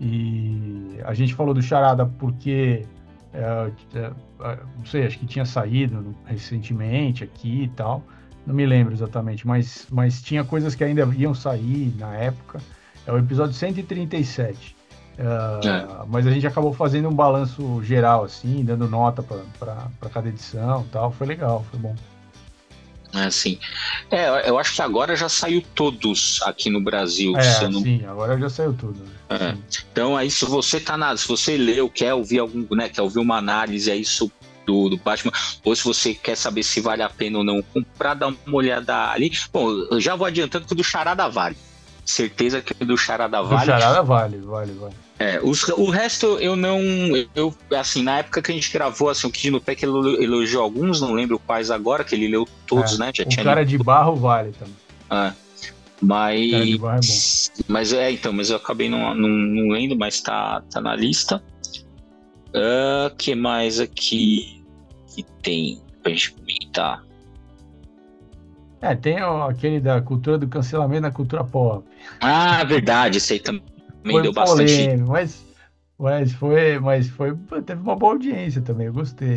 E 0.00 0.98
a 1.04 1.14
gente 1.14 1.34
falou 1.34 1.54
do 1.54 1.62
Charada 1.62 2.04
porque 2.04 2.84
é, 3.36 3.70
é, 3.98 4.12
é, 4.40 4.58
não 4.78 4.86
sei, 4.86 5.06
acho 5.06 5.18
que 5.18 5.26
tinha 5.26 5.44
saído 5.44 6.14
recentemente 6.24 7.22
aqui 7.22 7.64
e 7.64 7.68
tal. 7.68 8.02
Não 8.46 8.54
me 8.54 8.64
lembro 8.64 8.94
exatamente, 8.94 9.46
mas, 9.46 9.86
mas 9.90 10.22
tinha 10.22 10.44
coisas 10.44 10.74
que 10.74 10.82
ainda 10.82 11.02
iam 11.16 11.34
sair 11.34 11.94
na 11.98 12.14
época. 12.14 12.60
É 13.06 13.12
o 13.12 13.18
episódio 13.18 13.52
137. 13.52 14.76
Uh, 15.18 15.66
é. 15.66 16.06
Mas 16.08 16.26
a 16.26 16.30
gente 16.30 16.46
acabou 16.46 16.72
fazendo 16.72 17.08
um 17.08 17.14
balanço 17.14 17.82
geral, 17.82 18.24
assim, 18.24 18.64
dando 18.64 18.88
nota 18.88 19.22
para 19.22 20.10
cada 20.12 20.28
edição 20.28 20.86
tal. 20.92 21.10
Foi 21.10 21.26
legal, 21.26 21.64
foi 21.70 21.80
bom. 21.80 21.94
É, 23.16 23.24
assim. 23.24 23.58
É, 24.10 24.48
eu 24.48 24.58
acho 24.58 24.74
que 24.74 24.82
agora 24.82 25.16
já 25.16 25.28
saiu 25.28 25.62
todos 25.74 26.40
aqui 26.42 26.70
no 26.70 26.80
Brasil. 26.80 27.36
É, 27.36 27.68
não... 27.68 27.82
sim, 27.82 28.04
agora 28.04 28.38
já 28.38 28.48
saiu 28.48 28.72
tudo. 28.74 28.98
Né? 29.00 29.10
É. 29.28 29.56
Então 29.90 30.16
aí 30.16 30.30
se 30.30 30.44
você 30.44 30.78
tá 30.78 30.96
na, 30.96 31.16
se 31.16 31.26
você 31.26 31.56
leu, 31.56 31.88
quer 31.88 32.14
ouvir 32.14 32.38
algum, 32.38 32.66
né, 32.74 32.88
quer 32.88 33.02
ouvir 33.02 33.18
uma 33.18 33.36
análise 33.36 33.90
aí 33.90 34.02
do, 34.66 34.88
do 34.88 34.96
Batman, 34.96 35.32
ou 35.64 35.74
se 35.74 35.84
você 35.84 36.14
quer 36.14 36.36
saber 36.36 36.62
se 36.62 36.80
vale 36.80 37.02
a 37.02 37.08
pena 37.08 37.38
ou 37.38 37.44
não 37.44 37.62
comprar, 37.62 38.14
dá 38.14 38.26
uma 38.28 38.56
olhada 38.56 39.10
ali. 39.10 39.30
Bom, 39.52 39.70
eu 39.90 40.00
já 40.00 40.16
vou 40.16 40.26
adiantando 40.26 40.66
que 40.66 40.72
o 40.72 40.76
do 40.76 40.84
Charada 40.84 41.28
vale. 41.28 41.56
Certeza 42.04 42.60
que 42.60 42.74
o 42.80 42.86
do 42.86 42.96
Charada 42.96 43.42
vale. 43.42 43.60
Do 43.60 43.66
Charada 43.66 44.02
vale, 44.02 44.38
vale, 44.38 44.72
vale. 44.72 44.94
É, 45.18 45.40
os, 45.42 45.66
o 45.68 45.88
resto 45.88 46.38
eu 46.38 46.54
não. 46.54 46.78
Eu, 47.34 47.54
assim, 47.74 48.02
na 48.02 48.18
época 48.18 48.42
que 48.42 48.52
a 48.52 48.54
gente 48.54 48.70
gravou, 48.70 49.08
assim, 49.08 49.26
o 49.26 49.30
Kid 49.30 49.50
no 49.50 49.60
Pé 49.60 49.74
que 49.74 49.86
ele 49.86 50.22
elogiou 50.22 50.62
alguns, 50.62 51.00
não 51.00 51.12
lembro 51.14 51.38
quais 51.38 51.70
agora, 51.70 52.04
que 52.04 52.14
ele 52.14 52.28
leu 52.28 52.46
todos, 52.66 52.96
é, 52.96 52.98
né? 52.98 53.12
Já 53.14 53.24
o 53.24 53.28
tinha 53.28 53.44
cara 53.44 53.64
de 53.64 53.78
barro 53.78 54.14
vale 54.14 54.52
também. 54.52 54.74
É. 55.10 55.32
Mas. 56.02 56.50
Cara 56.50 56.66
de 56.66 56.78
barro 56.78 56.98
é 56.98 57.06
bom. 57.06 57.64
Mas 57.66 57.92
é, 57.94 58.10
então, 58.10 58.32
mas 58.32 58.50
eu 58.50 58.56
acabei 58.56 58.90
não, 58.90 59.14
não, 59.14 59.28
não 59.28 59.68
lendo, 59.68 59.96
mas 59.96 60.20
tá, 60.20 60.62
tá 60.70 60.82
na 60.82 60.94
lista. 60.94 61.42
O 62.52 63.06
uh, 63.08 63.16
que 63.16 63.34
mais 63.34 63.80
aqui 63.80 64.62
que 65.14 65.24
tem 65.42 65.80
pra 66.02 66.12
gente 66.12 66.32
comentar? 66.32 67.02
É, 68.82 68.94
tem 68.94 69.16
aquele 69.48 69.80
da 69.80 70.02
cultura 70.02 70.36
do 70.36 70.46
cancelamento 70.46 71.02
na 71.02 71.10
cultura 71.10 71.42
pop. 71.42 71.88
Ah, 72.20 72.62
verdade, 72.64 73.16
esse 73.16 73.32
aí 73.32 73.40
também 73.40 73.75
foi 74.12 74.22
deu 74.22 74.32
bastante. 74.32 74.96
Mas, 74.98 75.44
mas 75.98 76.32
foi, 76.32 76.78
mas 76.78 77.08
foi, 77.08 77.36
teve 77.64 77.80
uma 77.80 77.96
boa 77.96 78.12
audiência 78.12 78.60
também, 78.62 78.86
eu 78.86 78.92
gostei. 78.92 79.34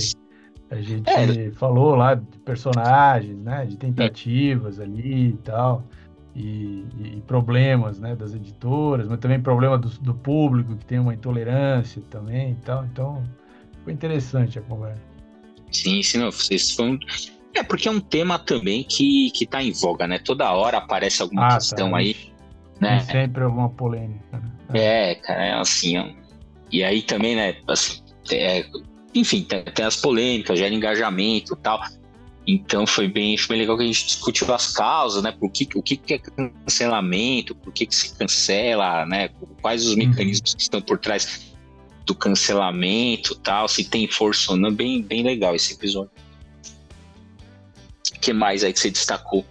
A 0.71 0.81
gente 0.81 1.09
é. 1.09 1.51
falou 1.51 1.95
lá 1.95 2.15
de 2.15 2.25
personagens, 2.45 3.37
né, 3.39 3.65
de 3.65 3.75
tentativas 3.75 4.79
ali 4.79 5.29
e 5.29 5.37
tal, 5.43 5.83
e, 6.35 6.85
e, 6.99 7.23
problemas, 7.25 7.99
né, 7.99 8.15
das 8.15 8.35
editoras, 8.35 9.07
mas 9.07 9.19
também 9.19 9.41
problema 9.41 9.77
do, 9.77 9.89
do 9.89 10.13
público 10.13 10.75
que 10.75 10.85
tem 10.85 10.99
uma 10.99 11.13
intolerância 11.13 12.01
também 12.09 12.51
e 12.51 12.55
tal. 12.65 12.85
Então, 12.85 13.23
foi 13.83 13.93
interessante 13.93 14.59
a 14.59 14.61
conversa. 14.61 15.01
Sim, 15.71 16.03
sim, 16.03 16.19
não, 16.19 16.31
vocês 16.31 16.71
foram 16.71 16.99
é, 17.53 17.63
porque 17.63 17.87
é 17.87 17.91
um 17.91 17.99
tema 17.99 18.37
também 18.37 18.83
que, 18.83 19.31
que 19.31 19.45
tá 19.45 19.61
em 19.61 19.71
voga, 19.71 20.07
né? 20.07 20.19
Toda 20.19 20.51
hora 20.51 20.77
aparece 20.77 21.21
alguma 21.21 21.47
ah, 21.47 21.55
questão 21.55 21.91
tá, 21.91 21.97
aí. 21.97 22.15
Né? 22.79 22.97
Tem 22.97 23.21
sempre 23.23 23.43
alguma 23.43 23.69
polêmica. 23.69 24.37
Né? 24.37 24.51
É, 24.73 25.15
cara, 25.15 25.45
é 25.45 25.53
assim. 25.53 25.97
Ó. 25.97 26.05
E 26.71 26.83
aí 26.83 27.01
também, 27.01 27.35
né, 27.35 27.55
assim, 27.67 28.01
é, 28.31 28.65
enfim, 29.13 29.43
tem, 29.43 29.63
tem, 29.63 29.85
as 29.85 29.95
polêmicas, 29.95 30.59
gera 30.59 30.73
engajamento 30.73 31.53
e 31.53 31.57
tal. 31.57 31.81
Então 32.47 32.87
foi 32.87 33.07
bem, 33.07 33.37
foi 33.37 33.55
bem 33.55 33.61
legal 33.61 33.77
que 33.77 33.83
a 33.83 33.87
gente 33.87 34.05
discutiu 34.05 34.51
as 34.53 34.71
causas, 34.71 35.21
né? 35.21 35.31
Por 35.31 35.51
que, 35.51 35.67
o 35.75 35.83
que, 35.83 35.97
que 35.97 36.13
é 36.15 36.19
cancelamento, 36.19 37.53
por 37.55 37.71
que, 37.73 37.85
que 37.85 37.95
se 37.95 38.15
cancela, 38.17 39.05
né? 39.05 39.29
Quais 39.61 39.85
os 39.85 39.91
uhum. 39.93 39.97
mecanismos 39.97 40.55
que 40.55 40.61
estão 40.61 40.81
por 40.81 40.97
trás 40.97 41.53
do 42.05 42.15
cancelamento 42.15 43.35
tal, 43.35 43.67
se 43.67 43.83
tem 43.83 44.07
força 44.07 44.51
ou 44.51 44.57
não. 44.57 44.73
Bem, 44.73 45.03
bem 45.03 45.21
legal 45.21 45.55
esse 45.55 45.73
episódio. 45.73 46.11
O 48.15 48.19
que 48.19 48.33
mais 48.33 48.63
aí 48.63 48.73
que 48.73 48.79
você 48.79 48.89
destacou? 48.89 49.45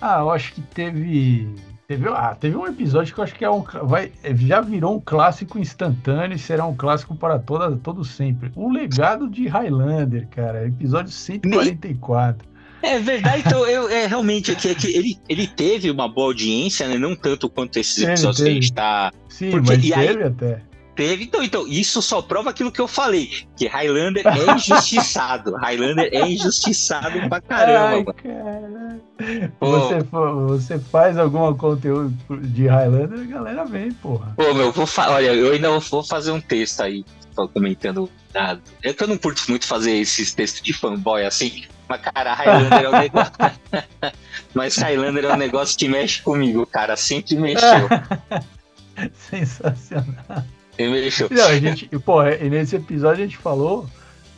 Ah, 0.00 0.20
eu 0.20 0.30
acho 0.30 0.52
que 0.52 0.60
teve 0.60 1.48
Teve, 1.88 2.08
ah, 2.08 2.34
teve 2.34 2.56
um 2.56 2.66
episódio 2.66 3.14
que 3.14 3.20
eu 3.20 3.24
acho 3.24 3.34
que 3.36 3.44
é 3.44 3.50
um, 3.50 3.62
vai, 3.84 4.10
já 4.38 4.60
virou 4.60 4.96
um 4.96 5.00
clássico 5.00 5.56
instantâneo 5.56 6.34
e 6.34 6.38
será 6.38 6.66
um 6.66 6.74
clássico 6.74 7.14
para 7.14 7.38
toda, 7.38 7.76
todo 7.76 8.04
sempre. 8.04 8.50
O 8.56 8.68
legado 8.68 9.30
de 9.30 9.46
Highlander, 9.46 10.26
cara. 10.28 10.66
Episódio 10.66 11.12
144. 11.12 12.48
É 12.82 12.98
verdade, 12.98 13.42
então 13.46 13.64
eu, 13.66 13.88
é, 13.88 14.06
realmente 14.06 14.50
é 14.50 14.54
que, 14.56 14.68
é 14.68 14.74
que 14.74 14.88
ele, 14.88 15.16
ele 15.28 15.46
teve 15.46 15.88
uma 15.88 16.08
boa 16.08 16.28
audiência, 16.28 16.88
né? 16.88 16.98
Não 16.98 17.14
tanto 17.14 17.48
quanto 17.48 17.78
esses 17.78 18.02
episódios 18.02 18.42
que 18.42 18.48
a 18.48 18.52
gente 18.52 18.72
tá. 18.72 19.12
Sim, 19.28 19.50
Porque, 19.52 19.70
mas 19.70 19.82
teve 19.82 19.94
aí, 19.94 20.22
até. 20.24 20.62
Teve, 20.96 21.24
então, 21.24 21.42
então, 21.42 21.68
isso 21.68 22.00
só 22.00 22.22
prova 22.22 22.48
aquilo 22.48 22.72
que 22.72 22.80
eu 22.80 22.88
falei, 22.88 23.46
que 23.54 23.66
Highlander 23.66 24.26
é 24.26 24.54
injustiçado. 24.54 25.54
Highlander 25.60 26.08
é 26.10 26.26
injustiçado 26.26 27.28
pra 27.28 27.38
caramba. 27.38 28.14
Ai, 29.20 29.50
você, 29.60 29.98
você 30.10 30.78
faz 30.78 31.18
algum 31.18 31.52
conteúdo 31.54 32.16
de 32.40 32.66
Highlander, 32.66 33.20
a 33.20 33.24
galera 33.24 33.64
vem, 33.66 33.92
porra. 33.92 34.32
Pô, 34.34 34.54
meu, 34.54 34.72
vou 34.72 34.88
olha, 35.08 35.34
eu 35.34 35.52
ainda 35.52 35.78
vou 35.78 36.02
fazer 36.02 36.32
um 36.32 36.40
texto 36.40 36.80
aí, 36.80 37.04
comentando 37.52 38.10
nada. 38.32 38.62
É 38.82 38.94
que 38.94 39.04
eu 39.04 39.08
não 39.08 39.18
curto 39.18 39.44
muito 39.50 39.66
fazer 39.66 39.92
esses 39.92 40.32
textos 40.32 40.62
de 40.62 40.72
fanboy 40.72 41.26
assim, 41.26 41.64
mas, 41.86 42.00
cara, 42.00 42.32
Highlander 42.32 42.84
é 42.84 42.88
um 42.88 42.92
negócio. 42.98 43.32
mas 44.54 44.76
Highlander 44.76 45.24
é 45.26 45.34
um 45.34 45.36
negócio 45.36 45.78
que 45.78 45.88
mexe 45.88 46.22
comigo, 46.22 46.66
cara. 46.66 46.96
Sempre 46.96 47.36
mexeu. 47.36 47.86
Sensacional. 49.12 50.55
Não, 51.30 51.46
a 51.46 51.58
gente, 51.58 51.88
pô, 52.00 52.22
nesse 52.22 52.76
episódio 52.76 53.22
a 53.22 53.26
gente 53.26 53.36
falou 53.36 53.86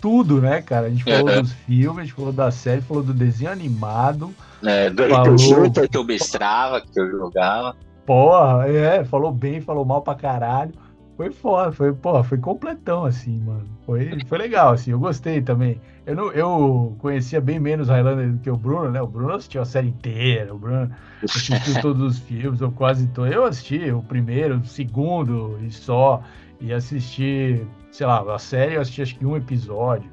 tudo, 0.00 0.40
né, 0.40 0.62
cara? 0.62 0.86
A 0.86 0.90
gente 0.90 1.04
falou 1.04 1.28
uhum. 1.28 1.42
dos 1.42 1.52
filmes, 1.52 1.98
a 1.98 2.04
gente 2.04 2.14
falou 2.14 2.32
da 2.32 2.50
série, 2.50 2.80
falou 2.80 3.02
do 3.02 3.12
desenho 3.12 3.50
animado. 3.50 4.32
É, 4.64 4.90
do 4.90 5.08
falou... 5.08 5.70
Que 5.70 5.96
eu 5.96 6.04
mestrava, 6.04 6.80
que 6.80 6.98
eu 6.98 7.10
jogava. 7.10 7.76
Porra, 8.06 8.68
é, 8.68 9.04
falou 9.04 9.30
bem, 9.30 9.60
falou 9.60 9.84
mal 9.84 10.02
pra 10.02 10.14
caralho. 10.14 10.72
Foi 11.18 11.32
foda, 11.32 11.72
foi, 11.72 11.92
porra, 11.92 12.22
foi 12.22 12.38
completão, 12.38 13.04
assim, 13.04 13.40
mano. 13.40 13.68
Foi, 13.84 14.08
foi 14.28 14.38
legal, 14.38 14.74
assim, 14.74 14.92
eu 14.92 15.00
gostei 15.00 15.42
também. 15.42 15.80
Eu, 16.06 16.14
não, 16.14 16.30
eu 16.30 16.96
conhecia 17.00 17.40
bem 17.40 17.58
menos 17.58 17.88
Highlander 17.88 18.34
do 18.34 18.38
que 18.38 18.48
o 18.48 18.56
Bruno, 18.56 18.92
né? 18.92 19.02
O 19.02 19.06
Bruno 19.08 19.34
assistiu 19.34 19.60
a 19.60 19.64
série 19.64 19.88
inteira, 19.88 20.54
o 20.54 20.58
Bruno 20.58 20.88
assistiu 21.24 21.56
todos 21.82 22.00
os 22.02 22.18
filmes, 22.20 22.62
ou 22.62 22.70
quase 22.70 23.08
todos. 23.08 23.32
Eu 23.32 23.44
assisti 23.44 23.90
o 23.90 24.00
primeiro, 24.00 24.58
o 24.58 24.64
segundo 24.64 25.58
e 25.60 25.72
só. 25.72 26.22
E 26.60 26.72
assisti, 26.72 27.66
sei 27.90 28.06
lá, 28.06 28.22
a 28.32 28.38
série 28.38 28.76
eu 28.76 28.80
assisti 28.80 29.02
acho 29.02 29.18
que 29.18 29.26
um 29.26 29.36
episódio. 29.36 30.08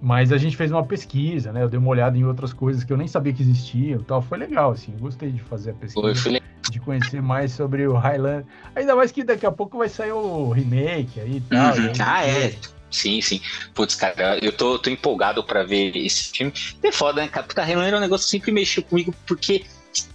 Mas 0.00 0.30
a 0.30 0.38
gente 0.38 0.56
fez 0.56 0.70
uma 0.70 0.84
pesquisa, 0.84 1.52
né? 1.52 1.64
Eu 1.64 1.68
dei 1.68 1.80
uma 1.80 1.88
olhada 1.88 2.16
em 2.16 2.22
outras 2.22 2.52
coisas 2.52 2.84
que 2.84 2.92
eu 2.92 2.96
nem 2.96 3.08
sabia 3.08 3.32
que 3.32 3.42
existiam 3.42 3.98
tal. 4.04 4.22
Foi 4.22 4.38
legal, 4.38 4.70
assim. 4.70 4.92
Eu 4.92 5.00
gostei 5.00 5.32
de 5.32 5.42
fazer 5.42 5.72
a 5.72 5.74
pesquisa. 5.74 6.14
Foi, 6.14 6.40
de 6.70 6.80
conhecer 6.80 7.20
mais 7.20 7.52
sobre 7.52 7.86
o 7.86 7.94
Highlander. 7.94 8.44
Ainda 8.74 8.96
mais 8.96 9.12
que 9.12 9.22
daqui 9.22 9.46
a 9.46 9.52
pouco 9.52 9.78
vai 9.78 9.88
sair 9.88 10.12
o 10.12 10.50
remake 10.50 11.20
aí 11.20 11.36
e 11.36 11.40
tal. 11.40 11.74
Uhum. 11.76 11.92
Ah, 12.00 12.26
é. 12.26 12.54
Sim, 12.90 13.20
sim. 13.20 13.40
Putz, 13.74 13.96
cara, 13.96 14.38
eu 14.40 14.52
tô, 14.52 14.78
tô 14.78 14.88
empolgado 14.88 15.42
pra 15.42 15.64
ver 15.64 15.96
esse 15.96 16.30
filme. 16.30 16.52
É 16.82 16.92
foda, 16.92 17.22
né, 17.22 17.28
cara? 17.28 17.44
Porque 17.44 17.60
Highlander 17.60 17.94
é 17.94 17.96
um 17.96 18.00
negócio 18.00 18.24
que 18.26 18.30
sempre 18.30 18.52
mexeu 18.52 18.82
comigo, 18.84 19.12
porque 19.26 19.64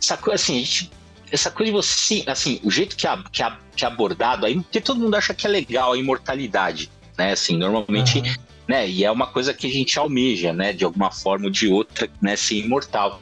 essa 0.02 0.16
coisa, 0.16 0.36
assim, 0.36 0.56
a 0.56 0.60
gente, 0.60 0.92
essa 1.30 1.52
coisa 1.52 1.72
de 1.72 1.76
você, 1.76 2.24
assim, 2.26 2.60
o 2.64 2.72
jeito 2.72 2.96
que 2.96 3.06
é, 3.06 3.18
que 3.32 3.44
é, 3.44 3.52
que 3.76 3.84
é 3.84 3.88
abordado, 3.88 4.46
aí, 4.46 4.56
porque 4.56 4.80
todo 4.80 5.00
mundo 5.00 5.16
acha 5.16 5.34
que 5.34 5.46
é 5.46 5.50
legal 5.50 5.92
a 5.92 5.98
imortalidade, 5.98 6.90
né? 7.18 7.34
Assim, 7.34 7.58
normalmente, 7.58 8.20
uhum. 8.20 8.36
né? 8.66 8.90
E 8.90 9.04
é 9.04 9.12
uma 9.12 9.28
coisa 9.28 9.54
que 9.54 9.68
a 9.68 9.70
gente 9.70 10.00
almeja, 10.00 10.54
né? 10.54 10.72
De 10.72 10.86
alguma 10.86 11.12
forma 11.12 11.46
ou 11.46 11.52
de 11.52 11.68
outra, 11.68 12.10
né? 12.22 12.38
Ser 12.38 12.56
imortal. 12.60 13.22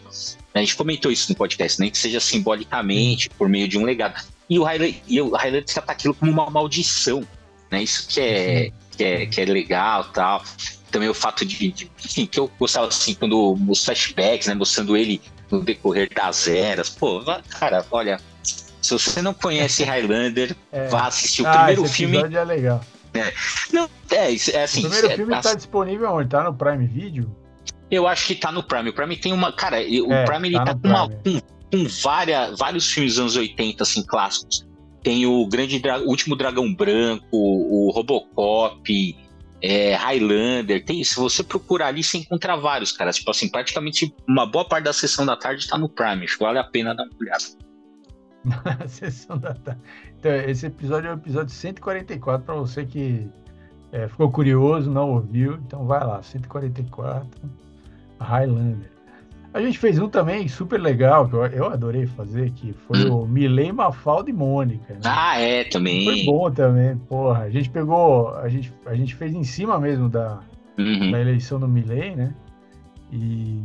A 0.60 0.62
gente 0.62 0.76
comentou 0.76 1.12
isso 1.12 1.30
no 1.30 1.36
podcast, 1.36 1.80
nem 1.80 1.88
né, 1.88 1.92
que 1.92 1.98
seja 1.98 2.20
simbolicamente, 2.20 3.30
por 3.32 3.48
meio 3.50 3.68
de 3.68 3.78
um 3.78 3.84
legado. 3.84 4.24
E 4.50 4.58
o 4.58 4.64
Highlander, 4.64 5.02
e 5.08 5.22
o 5.22 5.36
Highlander 5.36 5.66
trata 5.66 5.92
aquilo 5.92 6.14
como 6.14 6.32
uma 6.32 6.50
maldição, 6.50 7.26
né? 7.70 7.84
Isso 7.84 8.08
que 8.08 8.20
é. 8.20 8.72
Uhum 8.72 8.88
que 8.98 9.04
é, 9.04 9.26
que 9.28 9.42
é 9.42 9.46
legal 9.46 10.06
tal. 10.06 10.44
Também 10.92 11.08
o 11.08 11.14
fato 11.14 11.46
de, 11.46 11.72
de, 11.72 11.92
enfim, 12.04 12.26
que 12.26 12.40
eu 12.40 12.50
gostava 12.60 12.88
assim, 12.88 13.14
quando 13.14 13.58
os 13.68 13.86
flashbacks, 13.86 14.48
né, 14.48 14.56
mostrando 14.56 14.98
ele 14.98 15.22
no 15.52 15.64
decorrer 15.64 16.10
das 16.14 16.48
eras. 16.48 16.90
Pô, 16.90 17.22
cara, 17.60 17.86
olha, 17.92 18.20
se 18.44 18.92
você 18.92 19.22
não 19.22 19.34
conhece 19.34 19.84
Highlander, 19.86 20.56
é. 20.72 20.88
vá 20.88 21.08
assistir 21.08 21.44
o 21.44 21.48
ah, 21.48 21.54
primeiro 21.54 21.86
esse 21.86 21.94
filme. 21.94 22.18
é 22.18 22.44
legal. 22.44 22.82
É. 23.14 23.34
Não, 23.72 23.90
é, 24.12 24.34
é 24.34 24.64
assim. 24.64 24.80
O 24.80 24.90
primeiro 24.90 25.12
é, 25.12 25.16
filme 25.16 25.36
está 25.36 25.54
disponível 25.54 26.12
onde? 26.12 26.30
Tá 26.30 26.44
no 26.44 26.54
Prime 26.54 26.88
Video? 26.88 27.36
Eu 27.90 28.08
acho 28.08 28.28
que 28.28 28.36
tá 28.36 28.52
no 28.52 28.64
Prime. 28.64 28.90
O 28.90 28.94
Prime 28.94 29.16
tem 29.16 29.32
uma. 29.32 29.52
Cara, 29.52 29.78
o 29.78 30.14
é, 30.14 30.26
Prime 30.26 30.48
ele 30.48 30.58
tá, 30.58 30.66
tá 30.66 30.76
com, 30.76 30.88
uma, 30.88 31.10
com, 31.10 31.40
com 31.72 31.88
várias, 32.04 32.58
vários 32.58 32.92
filmes 32.92 33.14
dos 33.14 33.20
anos 33.20 33.36
80, 33.36 33.84
assim, 33.84 34.06
clássicos. 34.06 34.68
Tem 35.04 35.26
o 35.26 35.48
grande 35.48 35.80
Dra 35.80 36.00
último 36.00 36.36
dragão 36.36 36.74
branco, 36.74 37.26
o 37.32 37.92
Robocop, 37.92 39.18
é, 39.62 39.96
Highlander. 39.96 40.84
Tem, 40.84 41.02
se 41.04 41.16
você 41.16 41.44
procurar 41.44 41.88
ali, 41.88 42.04
você 42.04 42.18
encontra 42.18 42.58
vários, 42.58 42.92
cara. 42.92 43.12
Tipo 43.12 43.32
assim, 43.32 43.48
praticamente 43.48 44.14
uma 44.28 44.46
boa 44.46 44.66
parte 44.66 44.84
da 44.84 44.94
sessão 44.94 45.26
da 45.26 45.38
tarde 45.38 45.64
está 45.64 45.78
no 45.78 45.88
Prime. 45.88 46.26
Acho 46.26 46.38
que 46.38 46.44
vale 46.44 46.60
a 46.60 46.64
pena 46.64 46.94
dar 46.94 47.04
uma 47.04 47.14
olhada. 47.22 47.44
sessão 48.88 49.38
da 49.38 49.54
tarde. 49.54 49.82
Então, 50.20 50.32
esse 50.32 50.66
episódio 50.66 51.10
é 51.10 51.14
o 51.14 51.18
episódio 51.18 51.54
144 51.54 52.46
para 52.46 52.56
você 52.56 52.86
que 52.86 53.30
é, 53.92 54.08
ficou 54.08 54.30
curioso, 54.32 54.92
não 54.92 55.12
ouviu. 55.12 55.54
Então 55.66 55.86
vai 55.86 56.06
lá, 56.06 56.22
144, 56.22 57.28
Highlander. 58.20 58.90
A 59.54 59.62
gente 59.62 59.80
fez 59.80 59.98
um 59.98 60.08
também 60.08 60.48
super 60.48 60.80
legal, 60.80 61.28
que 61.28 61.36
eu, 61.36 61.46
eu 61.48 61.66
adorei 61.66 62.06
fazer, 62.06 62.52
que 62.52 62.74
foi 62.74 63.10
hum. 63.10 63.24
o 63.24 63.28
Milei, 63.28 63.72
Mafalda 63.72 64.30
e 64.30 64.34
Mônica. 64.34 64.94
Né? 64.94 65.00
Ah, 65.04 65.40
é, 65.40 65.64
também. 65.64 66.06
Foi 66.06 66.26
bom 66.26 66.52
também, 66.52 66.96
porra. 66.98 67.44
A 67.44 67.50
gente 67.50 67.70
pegou, 67.70 68.36
a 68.36 68.48
gente, 68.50 68.72
a 68.86 68.94
gente 68.94 69.16
fez 69.16 69.34
em 69.34 69.44
cima 69.44 69.80
mesmo 69.80 70.10
da, 70.10 70.42
uhum. 70.78 71.12
da 71.12 71.20
eleição 71.20 71.60
do 71.60 71.68
Milei, 71.68 72.16
né? 72.16 72.34
E, 73.12 73.62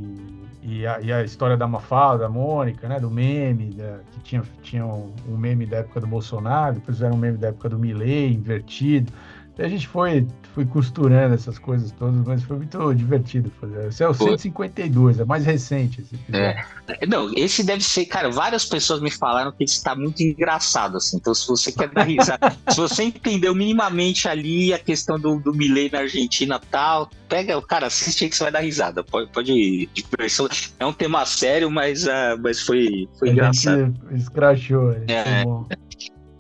e, 0.63 0.87
a, 0.87 1.01
e 1.01 1.13
a 1.13 1.25
história 1.25 1.57
da 1.57 1.67
Mafalda, 1.67 2.25
da 2.25 2.29
Mônica, 2.29 2.89
né? 2.89 2.99
Do 2.99 3.11
meme, 3.11 3.71
da, 3.75 3.99
que 4.13 4.21
tinha, 4.21 4.43
tinha 4.63 4.87
um, 4.87 5.13
um, 5.29 5.37
meme 5.37 5.67
da 5.67 5.79
época 5.79 6.01
do 6.01 6.07
Bolsonaro, 6.07 6.77
depois 6.77 6.97
fizeram 6.97 7.17
um 7.17 7.19
meme 7.19 7.37
da 7.37 7.49
época 7.49 7.69
do 7.69 7.79
Milei, 7.79 8.33
invertido. 8.33 9.13
A 9.59 9.69
gente 9.69 9.87
foi 9.87 10.27
fui 10.55 10.67
costurando 10.67 11.35
essas 11.35 11.59
coisas 11.59 11.91
todas, 11.93 12.27
mas 12.27 12.43
foi 12.43 12.59
muito 12.59 12.95
divertido 12.95 13.51
fazer. 13.61 13.89
Esse 13.89 14.03
é 14.03 14.09
o 14.09 14.15
152, 14.15 15.21
é 15.21 15.25
mais 15.25 15.45
recente 15.45 16.01
esse 16.01 16.15
episódio. 16.15 16.47
É. 16.47 17.07
Não, 17.07 17.33
esse 17.35 17.65
deve 17.65 17.83
ser, 17.83 18.05
cara, 18.07 18.31
várias 18.31 18.65
pessoas 18.65 19.01
me 19.01 19.11
falaram 19.11 19.51
que 19.53 19.65
esse 19.65 19.83
tá 19.83 19.95
muito 19.95 20.23
engraçado, 20.23 20.99
assim. 20.99 21.17
Então, 21.17 21.35
se 21.35 21.47
você 21.49 21.73
quer 21.73 21.89
dar 21.89 22.03
risada, 22.03 22.55
se 22.69 22.77
você 22.77 23.05
entendeu 23.05 23.55
minimamente 23.55 24.29
ali 24.29 24.73
a 24.73 24.79
questão 24.79 25.19
do, 25.19 25.39
do 25.41 25.55
Milley 25.55 25.91
na 25.91 26.01
Argentina 26.01 26.61
e 26.63 26.67
tal, 26.67 27.11
pega, 27.29 27.61
cara, 27.63 27.87
assiste 27.87 28.25
aí 28.25 28.31
que 28.31 28.37
você 28.37 28.45
vai 28.45 28.53
dar 28.53 28.61
risada. 28.61 29.03
Pode, 29.03 29.31
pode 29.31 29.89
diversão. 29.95 30.49
É 30.79 30.85
um 30.85 30.93
tema 30.93 31.25
sério, 31.25 31.71
mas, 31.71 32.05
uh, 32.05 32.39
mas 32.41 32.61
foi, 32.61 33.09
foi 33.19 33.31
a 33.31 33.33
engraçado. 33.33 33.95
Escrachou, 34.13 34.93
é, 34.93 35.45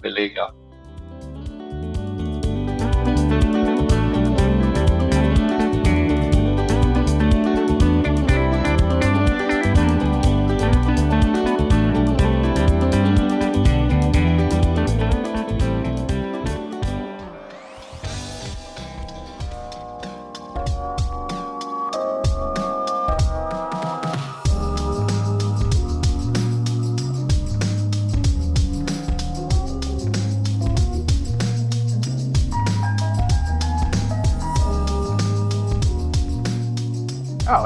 foi 0.01 0.11
legal. 0.11 0.62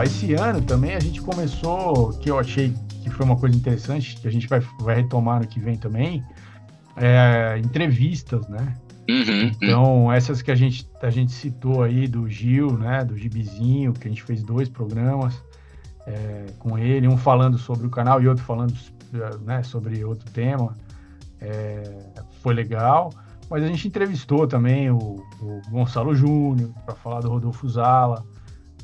Esse 0.05 0.35
ano 0.35 0.61
também 0.63 0.95
a 0.95 1.01
gente 1.01 1.21
começou, 1.21 2.11
que 2.19 2.31
eu 2.31 2.39
achei 2.39 2.73
que 3.03 3.11
foi 3.11 3.25
uma 3.25 3.37
coisa 3.37 3.57
interessante, 3.57 4.17
que 4.17 4.27
a 4.27 4.31
gente 4.31 4.49
vai, 4.49 4.61
vai 4.81 4.97
retomar 4.97 5.41
no 5.41 5.47
que 5.47 5.61
vem 5.61 5.77
também, 5.77 6.25
é, 6.97 7.59
entrevistas, 7.59 8.47
né? 8.49 8.75
Uhum, 9.09 9.53
então, 9.63 10.13
essas 10.13 10.43
que 10.43 10.51
a 10.51 10.55
gente, 10.57 10.89
a 11.01 11.11
gente 11.11 11.31
citou 11.31 11.83
aí 11.83 12.09
do 12.09 12.29
Gil, 12.29 12.77
né, 12.77 13.05
do 13.05 13.17
Gibizinho, 13.17 13.93
que 13.93 14.09
a 14.09 14.11
gente 14.11 14.23
fez 14.25 14.43
dois 14.43 14.69
programas 14.69 15.41
é, 16.07 16.47
com 16.59 16.77
ele, 16.77 17.07
um 17.07 17.17
falando 17.17 17.57
sobre 17.57 17.87
o 17.87 17.91
canal 17.91 18.21
e 18.21 18.27
outro 18.27 18.43
falando 18.45 18.75
né, 19.45 19.63
sobre 19.63 20.05
outro 20.05 20.29
tema. 20.33 20.75
É, 21.41 21.83
foi 22.43 22.55
legal. 22.55 23.13
Mas 23.49 23.63
a 23.63 23.67
gente 23.69 23.87
entrevistou 23.87 24.47
também 24.47 24.91
o, 24.91 25.23
o 25.41 25.61
Gonçalo 25.71 26.15
Júnior 26.15 26.71
para 26.85 26.97
falar 26.97 27.21
do 27.21 27.29
Rodolfo 27.29 27.69
Zala, 27.69 28.25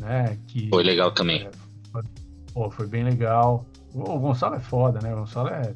né? 0.02 0.36
Que, 0.48 0.68
foi 0.68 0.82
legal 0.82 1.12
também. 1.12 1.46
É, 1.46 1.50
foi, 1.90 2.02
pô, 2.52 2.70
foi 2.70 2.86
bem 2.86 3.04
legal. 3.04 3.64
O 3.94 4.18
Gonçalo 4.18 4.56
é 4.56 4.60
foda, 4.60 5.00
né? 5.00 5.14
O 5.14 5.18
Gonçalo 5.18 5.48
é 5.48 5.74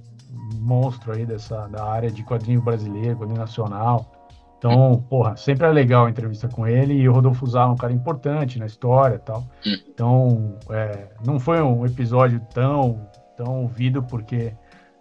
monstro 0.54 1.12
aí 1.12 1.24
dessa, 1.24 1.66
da 1.68 1.84
área 1.84 2.10
de 2.10 2.22
quadrinho 2.22 2.60
brasileiro, 2.60 3.16
quadrinho 3.16 3.40
nacional. 3.40 4.12
Então, 4.58 4.92
hum. 4.92 5.02
porra, 5.02 5.36
sempre 5.36 5.66
é 5.66 5.70
legal 5.70 6.06
a 6.06 6.10
entrevista 6.10 6.48
com 6.48 6.66
ele 6.66 6.94
e 6.94 7.08
o 7.08 7.12
Rodolfo 7.12 7.46
Zala 7.46 7.70
é 7.70 7.74
um 7.74 7.76
cara 7.76 7.92
importante 7.92 8.58
na 8.58 8.66
história 8.66 9.16
e 9.16 9.18
tal. 9.18 9.40
Hum. 9.66 9.76
Então, 9.88 10.58
é, 10.70 11.08
não 11.24 11.38
foi 11.38 11.60
um 11.60 11.84
episódio 11.86 12.40
tão, 12.52 13.06
tão 13.36 13.62
ouvido 13.62 14.02
porque 14.02 14.52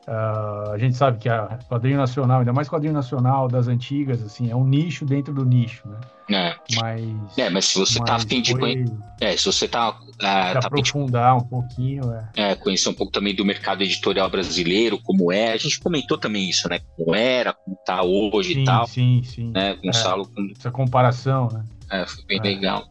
Uh, 0.07 0.71
a 0.71 0.77
gente 0.77 0.95
sabe 0.95 1.17
que 1.17 1.27
a 1.27 1.57
quadrinho 1.67 1.97
nacional, 1.97 2.39
ainda 2.39 2.53
mais 2.53 2.69
quadrinho 2.69 2.93
nacional 2.93 3.47
das 3.47 3.67
antigas, 3.67 4.21
assim, 4.21 4.51
é 4.51 4.55
um 4.55 4.63
nicho 4.63 5.03
dentro 5.03 5.33
do 5.33 5.43
nicho, 5.43 5.87
né? 5.87 5.97
É. 6.29 6.55
Mas, 6.79 7.37
é, 7.37 7.49
mas 7.49 7.65
se 7.65 7.79
você 7.79 7.99
tá 8.03 8.15
afim 8.15 8.39
de 8.39 8.55
conhecer. 8.55 8.93
É, 9.19 9.35
se 9.35 9.45
você 9.45 9.67
tá. 9.67 9.89
Uh, 9.89 10.17
tá 10.17 10.59
aprofundar 10.63 11.37
de... 11.37 11.43
um 11.43 11.47
pouquinho, 11.47 12.13
é. 12.13 12.51
é. 12.51 12.55
Conhecer 12.55 12.89
um 12.89 12.93
pouco 12.93 13.11
também 13.11 13.33
do 13.33 13.43
mercado 13.43 13.83
editorial 13.83 14.29
brasileiro, 14.29 14.99
como 15.01 15.31
é. 15.31 15.53
A 15.53 15.57
gente 15.57 15.79
comentou 15.79 16.19
também 16.19 16.47
isso, 16.47 16.69
né? 16.69 16.79
Como 16.95 17.15
era, 17.15 17.53
como 17.53 17.75
tá 17.83 18.03
hoje 18.03 18.53
sim, 18.53 18.61
e 18.61 18.65
tal. 18.65 18.87
Sim, 18.87 19.23
sim. 19.23 19.51
Né? 19.51 19.75
Gonçalo. 19.83 20.29
É, 20.37 20.51
essa 20.51 20.69
comparação, 20.69 21.47
né? 21.51 21.63
É, 21.91 22.05
foi 22.05 22.23
bem 22.25 22.39
é. 22.39 22.43
legal. 22.43 22.87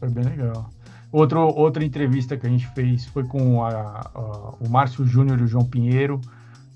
Foi 0.00 0.08
bem 0.08 0.24
legal. 0.24 0.70
Outro, 1.14 1.42
outra 1.42 1.84
entrevista 1.84 2.36
que 2.36 2.44
a 2.44 2.50
gente 2.50 2.66
fez 2.74 3.06
foi 3.06 3.22
com 3.22 3.64
a, 3.64 4.00
a, 4.12 4.54
o 4.58 4.68
Márcio 4.68 5.06
Júnior 5.06 5.38
e 5.38 5.44
o 5.44 5.46
João 5.46 5.64
Pinheiro. 5.64 6.20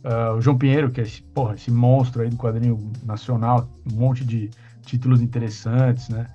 Uh, 0.04 0.36
o 0.36 0.40
João 0.40 0.56
Pinheiro, 0.56 0.92
que 0.92 1.00
é 1.00 1.02
esse, 1.02 1.20
porra, 1.20 1.56
esse 1.56 1.72
monstro 1.72 2.22
aí 2.22 2.30
do 2.30 2.36
quadrinho 2.36 2.92
nacional, 3.04 3.68
um 3.84 3.96
monte 3.96 4.24
de 4.24 4.48
títulos 4.82 5.20
interessantes, 5.20 6.08
né? 6.08 6.28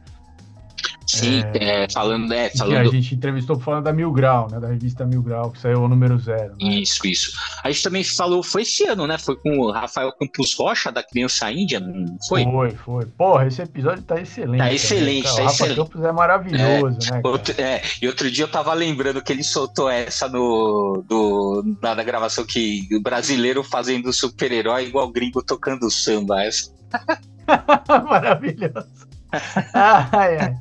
Sim, 1.18 1.44
é, 1.54 1.84
é, 1.84 1.88
falando, 1.90 2.32
é, 2.34 2.50
falando... 2.50 2.78
a 2.78 2.86
gente 2.86 3.16
entrevistou 3.16 3.60
falando 3.60 3.84
da 3.84 3.94
Mil 3.94 4.12
Grau, 4.12 4.48
né? 4.50 4.60
Da 4.60 4.68
revista 4.68 5.06
Mil 5.06 5.22
Grau, 5.22 5.52
que 5.52 5.60
saiu 5.60 5.84
o 5.84 5.88
número 5.88 6.18
zero. 6.18 6.54
Né? 6.62 6.80
Isso, 6.80 7.06
isso. 7.06 7.32
A 7.64 7.70
gente 7.70 7.84
também 7.84 8.04
falou, 8.04 8.42
foi 8.42 8.64
esse 8.64 8.86
ano, 8.86 9.06
né? 9.06 9.18
Foi 9.18 9.36
com 9.36 9.60
o 9.60 9.72
Rafael 9.72 10.12
Campos 10.14 10.56
Rocha, 10.56 10.92
da 10.92 11.04
Criança 11.04 11.52
Índia, 11.52 11.80
não 11.80 12.18
foi? 12.28 12.44
Foi, 12.44 12.72
foi. 12.72 13.06
Porra, 13.06 13.48
esse 13.48 13.62
episódio 13.62 14.04
tá 14.04 14.20
excelente. 14.20 14.60
Tá 14.60 14.74
excelente, 14.74 15.24
tá 15.24 15.34
o 15.34 15.38
Rafa 15.38 15.52
excelente. 15.52 15.78
Campos 15.78 16.04
é 16.04 16.12
maravilhoso, 16.12 16.98
é, 17.10 17.12
né? 17.12 17.22
Outro, 17.24 17.62
é, 17.62 17.82
e 18.02 18.08
outro 18.08 18.32
dia 18.32 18.46
eu 18.46 18.52
tava 18.52 18.74
lembrando 18.74 19.22
que 19.22 19.32
ele 19.32 19.44
soltou 19.44 19.90
essa 19.90 20.28
no, 20.28 21.04
do, 21.08 21.78
na, 21.82 21.96
na 21.96 22.04
gravação 22.04 22.46
que 22.46 22.88
o 22.92 23.02
brasileiro 23.02 23.64
fazendo 23.64 24.12
super-herói 24.12 24.86
igual 24.86 25.12
gringo 25.12 25.44
tocando 25.44 25.90
samba. 25.92 26.44
Essa. 26.44 26.72
Maravilhoso. 28.10 29.13
ai, 29.74 30.38
ai. 30.38 30.58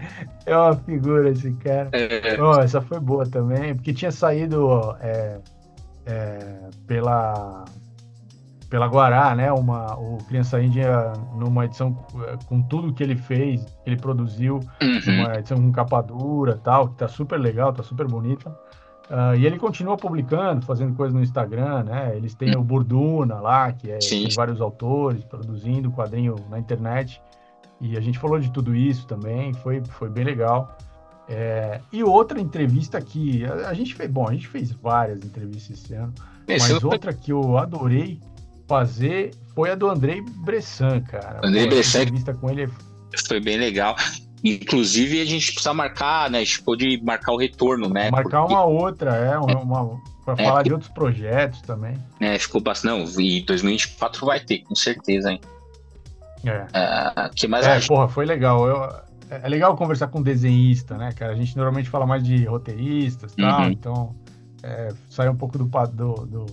É 0.47 0.57
uma 0.57 0.75
figura 0.77 1.31
esse 1.31 1.53
cara. 1.55 1.91
É. 1.93 2.41
Oh, 2.41 2.59
essa 2.61 2.81
foi 2.81 2.99
boa 2.99 3.29
também, 3.29 3.75
porque 3.75 3.93
tinha 3.93 4.11
saído 4.11 4.97
é, 5.01 5.39
é, 6.07 6.71
pela 6.87 7.65
pela 8.73 8.87
Guará, 8.87 9.35
né? 9.35 9.53
Uma, 9.53 9.95
o 9.99 10.17
Criança 10.27 10.59
Índia 10.63 11.13
numa 11.35 11.67
edição 11.67 11.95
é, 12.27 12.39
com 12.47 12.63
tudo 12.63 12.95
que 12.95 13.03
ele 13.03 13.15
fez, 13.15 13.63
que 13.85 13.91
ele 13.91 13.99
produziu, 13.99 14.61
uhum. 14.83 15.21
uma 15.21 15.35
edição 15.35 15.59
com 15.59 15.71
capa 15.71 16.01
dura 16.01 16.59
tal, 16.65 16.89
que 16.89 16.97
tá 16.97 17.07
super 17.07 17.39
legal, 17.39 17.71
tá 17.75 17.83
super 17.83 18.07
bonita. 18.07 18.49
Uh, 19.11 19.37
e 19.37 19.45
ele 19.45 19.59
continua 19.59 19.95
publicando, 19.95 20.65
fazendo 20.65 20.95
coisas 20.95 21.13
no 21.13 21.23
Instagram, 21.23 21.85
né? 21.85 22.17
Eles 22.17 22.35
têm 22.35 22.55
uhum. 22.55 22.63
o 22.63 22.65
Burduna 22.65 23.35
lá, 23.41 23.71
que 23.73 23.91
é, 23.91 23.99
tem 23.99 24.27
vários 24.35 24.59
autores 24.59 25.23
produzindo 25.23 25.91
quadrinho 25.91 26.37
na 26.49 26.59
internet. 26.59 27.21
E 27.83 27.97
a 27.97 28.01
gente 28.01 28.19
falou 28.19 28.39
de 28.39 28.51
tudo 28.51 28.75
isso 28.75 29.07
também, 29.07 29.53
foi, 29.53 29.83
foi 29.85 30.09
bem 30.09 30.25
legal. 30.25 30.79
É, 31.29 31.81
e 31.93 32.03
outra 32.03 32.41
entrevista 32.41 33.01
que 33.01 33.45
a, 33.45 33.69
a, 33.69 33.75
gente 33.75 33.95
fez, 33.95 34.11
bom, 34.11 34.29
a 34.29 34.33
gente 34.33 34.47
fez 34.47 34.71
várias 34.71 35.19
entrevistas 35.25 35.79
esse 35.79 35.95
ano, 35.95 36.15
mas 36.49 36.85
outra 36.85 37.13
que 37.13 37.33
eu 37.33 37.59
adorei 37.59 38.21
fazer 38.69 39.33
foi 39.55 39.71
a 39.71 39.75
do 39.75 39.89
Andrei 39.89 40.23
Bressan, 40.23 41.01
cara. 41.01 41.41
Andrei 41.45 41.67
Bressan. 41.67 42.03
Entrevista 42.03 42.33
com 42.33 42.51
ele 42.51 42.71
foi 43.27 43.41
bem 43.41 43.59
legal. 43.59 43.97
Inclusive, 44.45 45.21
a 45.21 45.25
gente 45.25 45.53
precisa 45.53 45.75
marcar, 45.75 46.31
né? 46.31 46.39
A 46.39 46.45
gente 46.45 46.63
pode 46.63 47.01
marcar 47.03 47.33
o 47.33 47.37
retorno, 47.37 47.89
né? 47.89 48.11
Marcar 48.11 48.41
Porque... 48.41 48.55
uma 48.55 48.65
outra, 48.65 49.15
é, 49.15 49.39
uma, 49.39 49.61
uma 49.61 50.01
para 50.25 50.43
é, 50.43 50.47
falar 50.47 50.63
de 50.63 50.73
outros 50.73 50.91
projetos 50.91 51.61
também. 51.63 51.97
É, 52.21 52.39
ficou 52.39 52.61
bastante. 52.61 53.15
Não, 53.15 53.21
e 53.21 53.43
2024 53.43 54.27
vai 54.27 54.41
ter, 54.41 54.59
com 54.59 54.75
certeza, 54.75 55.31
hein? 55.31 55.41
É. 56.45 56.67
é 56.73 57.29
que 57.35 57.47
mais 57.47 57.67
é, 57.67 57.81
porra, 57.81 58.09
foi 58.09 58.25
legal. 58.25 58.67
Eu, 58.67 58.85
é, 59.31 59.41
é 59.45 59.49
legal 59.49 59.77
conversar 59.77 60.09
com 60.09 60.23
desenhista, 60.23 60.97
né, 60.97 61.13
cara? 61.13 61.33
A 61.33 61.37
gente 61.37 61.57
normalmente 61.57 61.89
fala 61.89 62.07
mais 62.07 62.23
de 62.23 62.45
roteiristas 62.45 63.35
e 63.37 63.43
uhum. 63.43 63.49
tal, 63.49 63.71
então 63.71 64.17
é, 64.63 64.93
sai 65.09 65.29
um 65.29 65.37
pouco 65.37 65.59
do, 65.59 65.65
do, 65.65 66.15
do, 66.27 66.47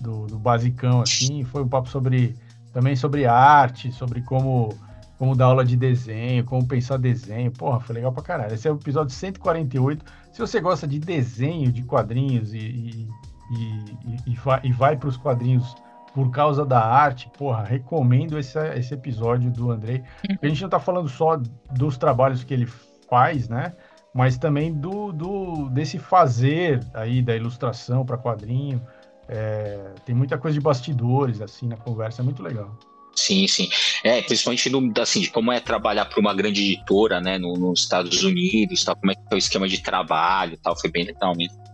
do, 0.00 0.26
do 0.26 0.38
basicão, 0.38 1.02
assim. 1.02 1.44
Foi 1.44 1.62
um 1.62 1.68
papo 1.68 1.88
sobre 1.88 2.36
também 2.72 2.94
sobre 2.94 3.26
arte, 3.26 3.90
sobre 3.92 4.22
como 4.22 4.74
como 5.18 5.34
dar 5.34 5.46
aula 5.46 5.64
de 5.64 5.76
desenho, 5.76 6.44
como 6.44 6.66
pensar 6.66 6.96
desenho. 6.96 7.50
Porra, 7.50 7.80
foi 7.80 7.96
legal 7.96 8.12
pra 8.12 8.22
caralho. 8.22 8.54
Esse 8.54 8.68
é 8.68 8.72
o 8.72 8.76
episódio 8.76 9.12
148. 9.12 10.04
Se 10.32 10.40
você 10.40 10.60
gosta 10.60 10.86
de 10.86 11.00
desenho, 11.00 11.72
de 11.72 11.82
quadrinhos 11.82 12.54
e, 12.54 12.58
e, 12.58 13.08
e, 13.50 14.32
e 14.32 14.34
vai, 14.36 14.60
e 14.62 14.72
vai 14.72 14.96
para 14.96 15.08
os 15.08 15.16
quadrinhos 15.16 15.74
por 16.18 16.32
causa 16.32 16.66
da 16.66 16.84
arte, 16.84 17.30
porra, 17.38 17.62
recomendo 17.62 18.40
esse, 18.40 18.58
esse 18.70 18.92
episódio 18.92 19.52
do 19.52 19.70
Andrei. 19.70 20.02
A 20.42 20.48
gente 20.48 20.60
não 20.62 20.68
tá 20.68 20.80
falando 20.80 21.08
só 21.08 21.40
dos 21.70 21.96
trabalhos 21.96 22.42
que 22.42 22.52
ele 22.52 22.66
faz, 23.08 23.48
né? 23.48 23.72
Mas 24.12 24.36
também 24.36 24.74
do, 24.74 25.12
do 25.12 25.68
desse 25.68 25.96
fazer 25.96 26.80
aí 26.92 27.22
da 27.22 27.36
ilustração 27.36 28.04
para 28.04 28.18
quadrinho. 28.18 28.84
É, 29.28 29.92
tem 30.04 30.12
muita 30.12 30.36
coisa 30.36 30.54
de 30.54 30.60
bastidores 30.60 31.40
assim 31.40 31.68
na 31.68 31.76
conversa, 31.76 32.20
é 32.20 32.24
muito 32.24 32.42
legal. 32.42 32.76
Sim, 33.14 33.46
sim. 33.46 33.68
É, 34.02 34.20
principalmente 34.20 34.68
no, 34.70 34.92
assim, 35.00 35.20
de 35.20 35.30
como 35.30 35.52
é 35.52 35.60
trabalhar 35.60 36.06
para 36.06 36.18
uma 36.18 36.34
grande 36.34 36.62
editora, 36.62 37.20
né, 37.20 37.38
no, 37.38 37.52
nos 37.52 37.82
Estados 37.82 38.24
Unidos, 38.24 38.82
tal, 38.82 38.96
como 38.96 39.12
é 39.12 39.14
que 39.14 39.20
é 39.30 39.34
o 39.36 39.38
esquema 39.38 39.68
de 39.68 39.80
trabalho, 39.80 40.58
tal, 40.60 40.76
foi 40.76 40.90
bem 40.90 41.04
legal 41.04 41.32
mesmo. 41.36 41.67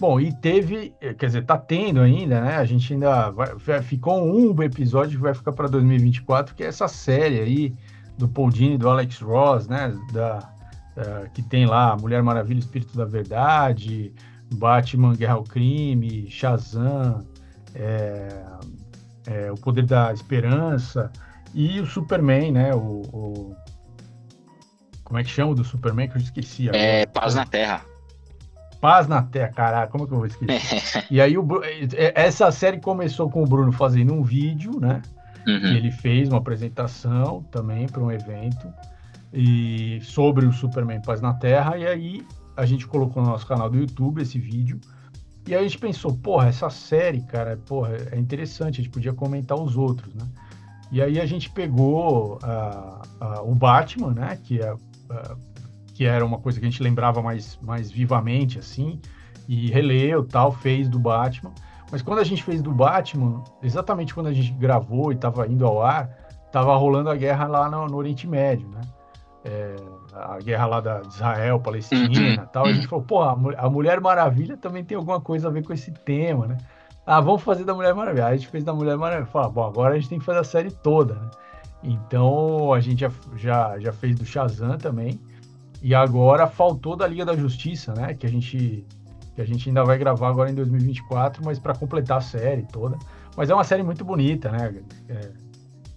Bom, 0.00 0.18
e 0.18 0.32
teve, 0.32 0.94
quer 0.98 1.26
dizer, 1.26 1.44
tá 1.44 1.58
tendo 1.58 2.00
ainda, 2.00 2.40
né? 2.40 2.56
A 2.56 2.64
gente 2.64 2.94
ainda 2.94 3.28
vai, 3.28 3.82
ficou 3.82 4.24
um 4.24 4.62
episódio 4.62 5.18
que 5.18 5.22
vai 5.22 5.34
ficar 5.34 5.52
para 5.52 5.68
2024, 5.68 6.54
que 6.54 6.64
é 6.64 6.68
essa 6.68 6.88
série 6.88 7.38
aí 7.38 7.74
do 8.16 8.26
Paul 8.26 8.48
Dini, 8.48 8.78
do 8.78 8.88
Alex 8.88 9.20
Ross, 9.20 9.68
né? 9.68 9.94
Da, 10.10 10.38
da, 10.96 11.28
que 11.34 11.42
tem 11.42 11.66
lá 11.66 11.94
Mulher 11.98 12.22
Maravilha, 12.22 12.58
Espírito 12.58 12.96
da 12.96 13.04
Verdade, 13.04 14.10
Batman, 14.54 15.14
Guerra 15.14 15.34
ao 15.34 15.44
Crime, 15.44 16.30
Shazam, 16.30 17.22
é, 17.74 18.42
é, 19.26 19.52
O 19.52 19.56
Poder 19.56 19.84
da 19.84 20.14
Esperança 20.14 21.12
e 21.52 21.78
o 21.78 21.84
Superman, 21.84 22.52
né? 22.52 22.74
O, 22.74 23.02
o, 23.12 23.56
como 25.04 25.18
é 25.18 25.24
que 25.24 25.28
chama 25.28 25.52
o 25.52 25.54
do 25.54 25.62
Superman 25.62 26.08
que 26.08 26.16
eu 26.16 26.22
esqueci? 26.22 26.70
Agora. 26.70 26.82
É 26.82 27.04
Paz 27.04 27.34
na 27.34 27.44
Terra. 27.44 27.89
Paz 28.80 29.06
na 29.06 29.22
Terra, 29.22 29.48
caralho, 29.48 29.90
como 29.90 30.04
é 30.04 30.06
que 30.06 30.12
eu 30.12 30.18
vou 30.18 30.26
esquecer? 30.26 31.04
e 31.10 31.20
aí, 31.20 31.36
o, 31.36 31.46
é, 31.64 32.12
essa 32.14 32.50
série 32.50 32.80
começou 32.80 33.30
com 33.30 33.42
o 33.42 33.46
Bruno 33.46 33.72
fazendo 33.72 34.14
um 34.14 34.22
vídeo, 34.22 34.80
né? 34.80 35.02
Uhum. 35.46 35.72
ele 35.72 35.90
fez 35.90 36.28
uma 36.28 36.36
apresentação 36.36 37.42
também 37.50 37.88
para 37.88 38.02
um 38.02 38.12
evento 38.12 38.70
e 39.32 39.98
sobre 40.02 40.44
o 40.44 40.52
Superman 40.52 41.00
Paz 41.00 41.20
na 41.20 41.34
Terra. 41.34 41.78
E 41.78 41.86
aí 41.86 42.26
a 42.56 42.66
gente 42.66 42.86
colocou 42.86 43.22
no 43.22 43.30
nosso 43.30 43.46
canal 43.46 43.70
do 43.70 43.78
YouTube 43.78 44.20
esse 44.20 44.38
vídeo. 44.38 44.80
E 45.46 45.54
aí 45.54 45.60
a 45.60 45.62
gente 45.62 45.78
pensou, 45.78 46.14
porra, 46.14 46.48
essa 46.48 46.68
série, 46.68 47.22
cara, 47.22 47.58
porra, 47.66 47.96
é 48.12 48.18
interessante, 48.18 48.80
a 48.80 48.82
gente 48.82 48.90
podia 48.90 49.12
comentar 49.12 49.58
os 49.58 49.76
outros, 49.76 50.14
né? 50.14 50.26
E 50.92 51.00
aí 51.00 51.20
a 51.20 51.26
gente 51.26 51.48
pegou 51.50 52.38
uh, 52.42 53.24
uh, 53.24 53.50
o 53.50 53.54
Batman, 53.54 54.12
né? 54.12 54.38
Que 54.44 54.60
é 54.60 54.72
uh, 54.72 54.78
que 56.00 56.06
era 56.06 56.24
uma 56.24 56.38
coisa 56.38 56.58
que 56.58 56.64
a 56.64 56.70
gente 56.70 56.82
lembrava 56.82 57.20
mais, 57.20 57.58
mais 57.60 57.90
vivamente, 57.90 58.58
assim, 58.58 58.98
e 59.46 59.70
releu, 59.70 60.26
tal, 60.26 60.50
fez 60.50 60.88
do 60.88 60.98
Batman. 60.98 61.52
Mas 61.92 62.00
quando 62.00 62.20
a 62.20 62.24
gente 62.24 62.42
fez 62.42 62.62
do 62.62 62.72
Batman, 62.72 63.44
exatamente 63.62 64.14
quando 64.14 64.28
a 64.28 64.32
gente 64.32 64.50
gravou 64.52 65.12
e 65.12 65.14
estava 65.14 65.46
indo 65.46 65.66
ao 65.66 65.82
ar, 65.82 66.08
estava 66.46 66.74
rolando 66.74 67.10
a 67.10 67.14
guerra 67.14 67.46
lá 67.46 67.68
no, 67.68 67.86
no 67.86 67.98
Oriente 67.98 68.26
Médio, 68.26 68.66
né? 68.68 68.80
É, 69.44 69.76
a 70.14 70.38
guerra 70.38 70.64
lá 70.64 70.80
da 70.80 71.02
Israel, 71.06 71.60
Palestina, 71.60 72.46
tal. 72.50 72.64
A 72.64 72.72
gente 72.72 72.86
falou, 72.86 73.04
pô, 73.04 73.22
a, 73.22 73.68
Mulher 73.68 74.00
Maravilha 74.00 74.56
também 74.56 74.82
tem 74.82 74.96
alguma 74.96 75.20
coisa 75.20 75.48
a 75.48 75.50
ver 75.50 75.66
com 75.66 75.74
esse 75.74 75.90
tema, 75.90 76.46
né? 76.46 76.56
ah, 77.04 77.20
vamos 77.20 77.42
fazer 77.42 77.64
da 77.64 77.74
Mulher 77.74 77.94
Maravilha. 77.94 78.24
Aí 78.24 78.32
a 78.32 78.36
gente 78.38 78.48
fez 78.48 78.64
da 78.64 78.72
Mulher 78.72 78.96
Maravilha. 78.96 79.26
Fala, 79.26 79.50
bom, 79.50 79.64
agora 79.64 79.92
a 79.92 79.98
gente 79.98 80.08
tem 80.08 80.18
que 80.18 80.24
fazer 80.24 80.38
a 80.38 80.44
série 80.44 80.70
toda, 80.70 81.12
né? 81.12 81.30
Então 81.82 82.72
a 82.72 82.80
gente 82.80 83.00
já, 83.00 83.10
já, 83.36 83.78
já 83.78 83.92
fez 83.92 84.18
do 84.18 84.24
Shazam 84.24 84.78
também. 84.78 85.20
E 85.82 85.94
agora 85.94 86.46
faltou 86.46 86.94
da 86.94 87.06
Liga 87.06 87.24
da 87.24 87.36
Justiça, 87.36 87.94
né? 87.94 88.14
Que 88.14 88.26
a 88.26 88.30
gente, 88.30 88.84
que 89.34 89.40
a 89.40 89.44
gente 89.44 89.68
ainda 89.68 89.84
vai 89.84 89.96
gravar 89.98 90.28
agora 90.28 90.50
em 90.50 90.54
2024, 90.54 91.42
mas 91.44 91.58
para 91.58 91.74
completar 91.74 92.18
a 92.18 92.20
série 92.20 92.62
toda. 92.64 92.98
Mas 93.36 93.48
é 93.48 93.54
uma 93.54 93.64
série 93.64 93.82
muito 93.82 94.04
bonita, 94.04 94.50
né? 94.50 94.82
É, 95.08 95.30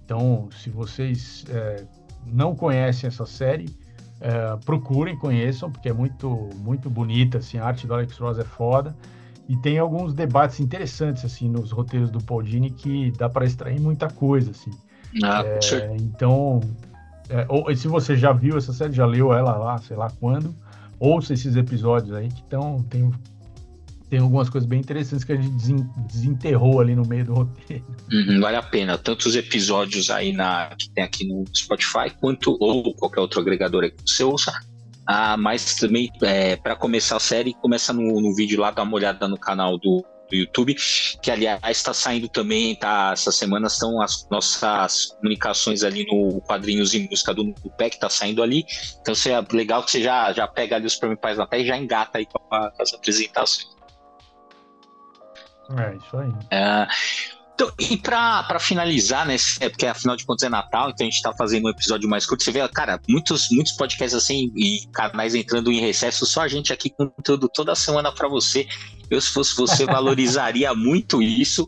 então, 0.05 0.49
se 0.51 0.69
vocês 0.69 1.45
é, 1.49 1.85
não 2.25 2.55
conhecem 2.55 3.07
essa 3.07 3.25
série, 3.25 3.65
é, 4.21 4.55
procurem, 4.63 5.17
conheçam, 5.17 5.69
porque 5.69 5.89
é 5.89 5.93
muito, 5.93 6.49
muito 6.55 6.89
bonita, 6.89 7.39
assim, 7.39 7.57
a 7.57 7.65
arte 7.65 7.85
do 7.85 7.93
Alex 7.93 8.17
Ross 8.17 8.39
é 8.39 8.43
foda. 8.43 8.95
E 9.49 9.57
tem 9.57 9.77
alguns 9.77 10.13
debates 10.13 10.61
interessantes, 10.61 11.25
assim, 11.25 11.49
nos 11.49 11.71
roteiros 11.71 12.09
do 12.09 12.23
Paul 12.23 12.41
Dini 12.41 12.71
que 12.71 13.11
dá 13.11 13.27
para 13.27 13.43
extrair 13.45 13.79
muita 13.81 14.07
coisa, 14.07 14.51
assim. 14.51 14.71
Ah, 15.21 15.43
é, 15.43 15.97
então, 15.97 16.61
é, 17.33 17.45
ou, 17.49 17.75
se 17.75 17.87
você 17.87 18.15
já 18.15 18.31
viu 18.31 18.57
essa 18.57 18.71
série, 18.71 18.93
já 18.93 19.07
leu 19.07 19.33
ela 19.33 19.57
lá, 19.57 19.77
sei 19.79 19.97
lá 19.97 20.11
quando, 20.19 20.55
ouça 20.99 21.33
esses 21.33 21.55
episódios 21.55 22.15
aí 22.15 22.29
que 22.29 22.41
estão, 22.41 22.77
tem, 22.83 23.11
tem 24.07 24.19
algumas 24.19 24.49
coisas 24.49 24.69
bem 24.69 24.79
interessantes 24.79 25.23
que 25.23 25.31
a 25.31 25.35
gente 25.35 25.51
desenterrou 26.07 26.79
ali 26.79 26.95
no 26.95 27.03
meio 27.07 27.25
do 27.25 27.33
roteiro. 27.33 27.83
Uhum, 28.11 28.39
vale 28.39 28.55
a 28.55 28.61
pena, 28.61 28.99
tanto 28.99 29.27
os 29.27 29.35
episódios 29.35 30.11
aí 30.11 30.31
na, 30.31 30.75
que 30.77 30.91
tem 30.91 31.03
aqui 31.03 31.27
no 31.27 31.43
Spotify, 31.55 32.11
quanto 32.21 32.55
ou 32.59 32.93
qualquer 32.93 33.21
outro 33.21 33.41
agregador 33.41 33.89
que 33.89 33.95
você 34.05 34.23
ouça, 34.23 34.53
ah, 35.07 35.35
mas 35.35 35.75
também, 35.75 36.11
é, 36.21 36.55
para 36.55 36.75
começar 36.75 37.17
a 37.17 37.19
série, 37.19 37.55
começa 37.55 37.91
no, 37.91 38.21
no 38.21 38.35
vídeo 38.35 38.61
lá, 38.61 38.69
dá 38.69 38.83
uma 38.83 38.95
olhada 38.95 39.27
no 39.27 39.39
canal 39.39 39.79
do, 39.79 40.05
do 40.33 40.37
YouTube, 40.37 40.75
que 41.21 41.29
aliás 41.29 41.61
está 41.69 41.93
saindo 41.93 42.27
também, 42.27 42.75
tá? 42.75 43.11
Essa 43.13 43.31
semana 43.31 43.67
estão 43.67 44.01
as 44.01 44.27
nossas 44.29 45.15
comunicações 45.17 45.83
ali 45.83 46.05
no 46.07 46.41
Quadrinhos 46.41 46.93
e 46.93 47.07
Música 47.07 47.33
do, 47.33 47.43
do 47.43 47.69
PEC, 47.77 47.99
tá 47.99 48.09
saindo 48.09 48.41
ali. 48.41 48.65
Então 49.01 49.13
é 49.13 49.55
legal 49.55 49.83
que 49.83 49.91
você 49.91 50.01
já, 50.01 50.33
já 50.33 50.47
pega 50.47 50.75
ali 50.75 50.87
os 50.87 50.99
Paz 51.21 51.37
na 51.37 51.45
pé 51.45 51.59
e 51.59 51.65
já 51.65 51.77
engata 51.77 52.17
aí 52.17 52.25
com, 52.25 52.39
a, 52.53 52.71
com 52.71 52.81
as 52.81 52.93
apresentações. 52.93 53.71
É, 55.77 55.95
isso 55.95 56.17
aí. 56.17 56.31
É, 56.51 56.87
então, 57.53 57.71
e 57.79 57.97
para 57.97 58.59
finalizar, 58.59 59.27
né? 59.27 59.35
É 59.59 59.69
porque 59.69 59.85
afinal 59.85 60.15
de 60.15 60.25
contas 60.25 60.43
é 60.43 60.49
Natal, 60.49 60.89
então 60.89 61.05
a 61.05 61.09
gente 61.09 61.21
tá 61.21 61.31
fazendo 61.33 61.65
um 61.65 61.69
episódio 61.69 62.09
mais 62.09 62.25
curto. 62.25 62.43
Você 62.43 62.51
vê, 62.51 62.67
cara, 62.69 62.99
muitos, 63.07 63.49
muitos 63.51 63.73
podcasts 63.73 64.15
assim 64.15 64.51
e 64.55 64.87
canais 64.91 65.35
entrando 65.35 65.71
em 65.71 65.79
recesso, 65.79 66.25
só 66.25 66.41
a 66.41 66.47
gente 66.47 66.73
aqui 66.73 66.89
com 66.89 67.09
conteúdo 67.09 67.47
toda 67.47 67.75
semana 67.75 68.11
para 68.11 68.27
você. 68.27 68.67
Eu, 69.09 69.21
se 69.21 69.29
fosse 69.29 69.55
você, 69.55 69.85
valorizaria 69.85 70.73
muito 70.75 71.21
isso. 71.21 71.67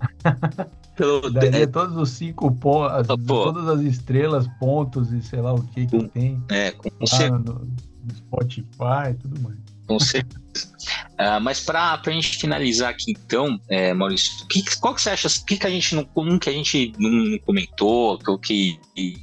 Pelo... 0.95 1.29
Daria 1.29 1.63
é, 1.63 1.67
todos 1.67 1.95
os 1.97 2.09
cinco 2.09 2.51
pontos, 2.55 3.07
todas 3.27 3.67
as 3.67 3.81
estrelas, 3.81 4.47
pontos 4.59 5.11
e 5.11 5.21
sei 5.21 5.41
lá 5.41 5.53
o 5.53 5.61
que 5.61 5.85
que 5.85 6.03
tem. 6.07 6.41
É, 6.49 6.71
com 6.71 6.89
você. 6.99 7.29
No, 7.29 7.37
no 7.37 8.15
Spotify 8.15 9.11
e 9.11 9.13
tudo 9.15 9.41
mais. 9.41 9.57
Com 9.85 9.99
certeza. 9.99 10.74
Uh, 11.19 11.39
mas 11.41 11.61
para 11.61 12.01
a 12.05 12.09
gente 12.09 12.37
finalizar 12.37 12.89
aqui, 12.89 13.11
então, 13.11 13.57
é, 13.69 13.93
Maurício, 13.93 14.45
que, 14.47 14.63
qual 14.79 14.93
que 14.93 15.01
você 15.01 15.11
acha? 15.11 15.29
O 15.29 15.45
que, 15.45 15.57
que 15.57 15.65
a 15.65 15.69
gente 15.69 15.95
não, 15.95 16.05
um 16.15 16.37
que 16.37 16.49
a 16.49 16.53
gente 16.53 16.91
não 16.99 17.39
comentou, 17.39 18.19
que, 18.39 18.77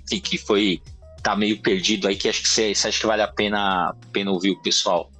que, 0.08 0.20
que 0.20 0.38
foi 0.38 0.80
tá 1.22 1.36
meio 1.36 1.60
perdido 1.60 2.08
aí, 2.08 2.16
que 2.16 2.28
acho 2.28 2.42
que 2.42 2.48
você, 2.48 2.74
você 2.74 2.88
acha 2.88 3.00
que 3.00 3.06
vale 3.06 3.22
a 3.22 3.28
pena, 3.28 3.94
pena 4.10 4.30
ouvir 4.30 4.50
o 4.50 4.62
pessoal? 4.62 5.10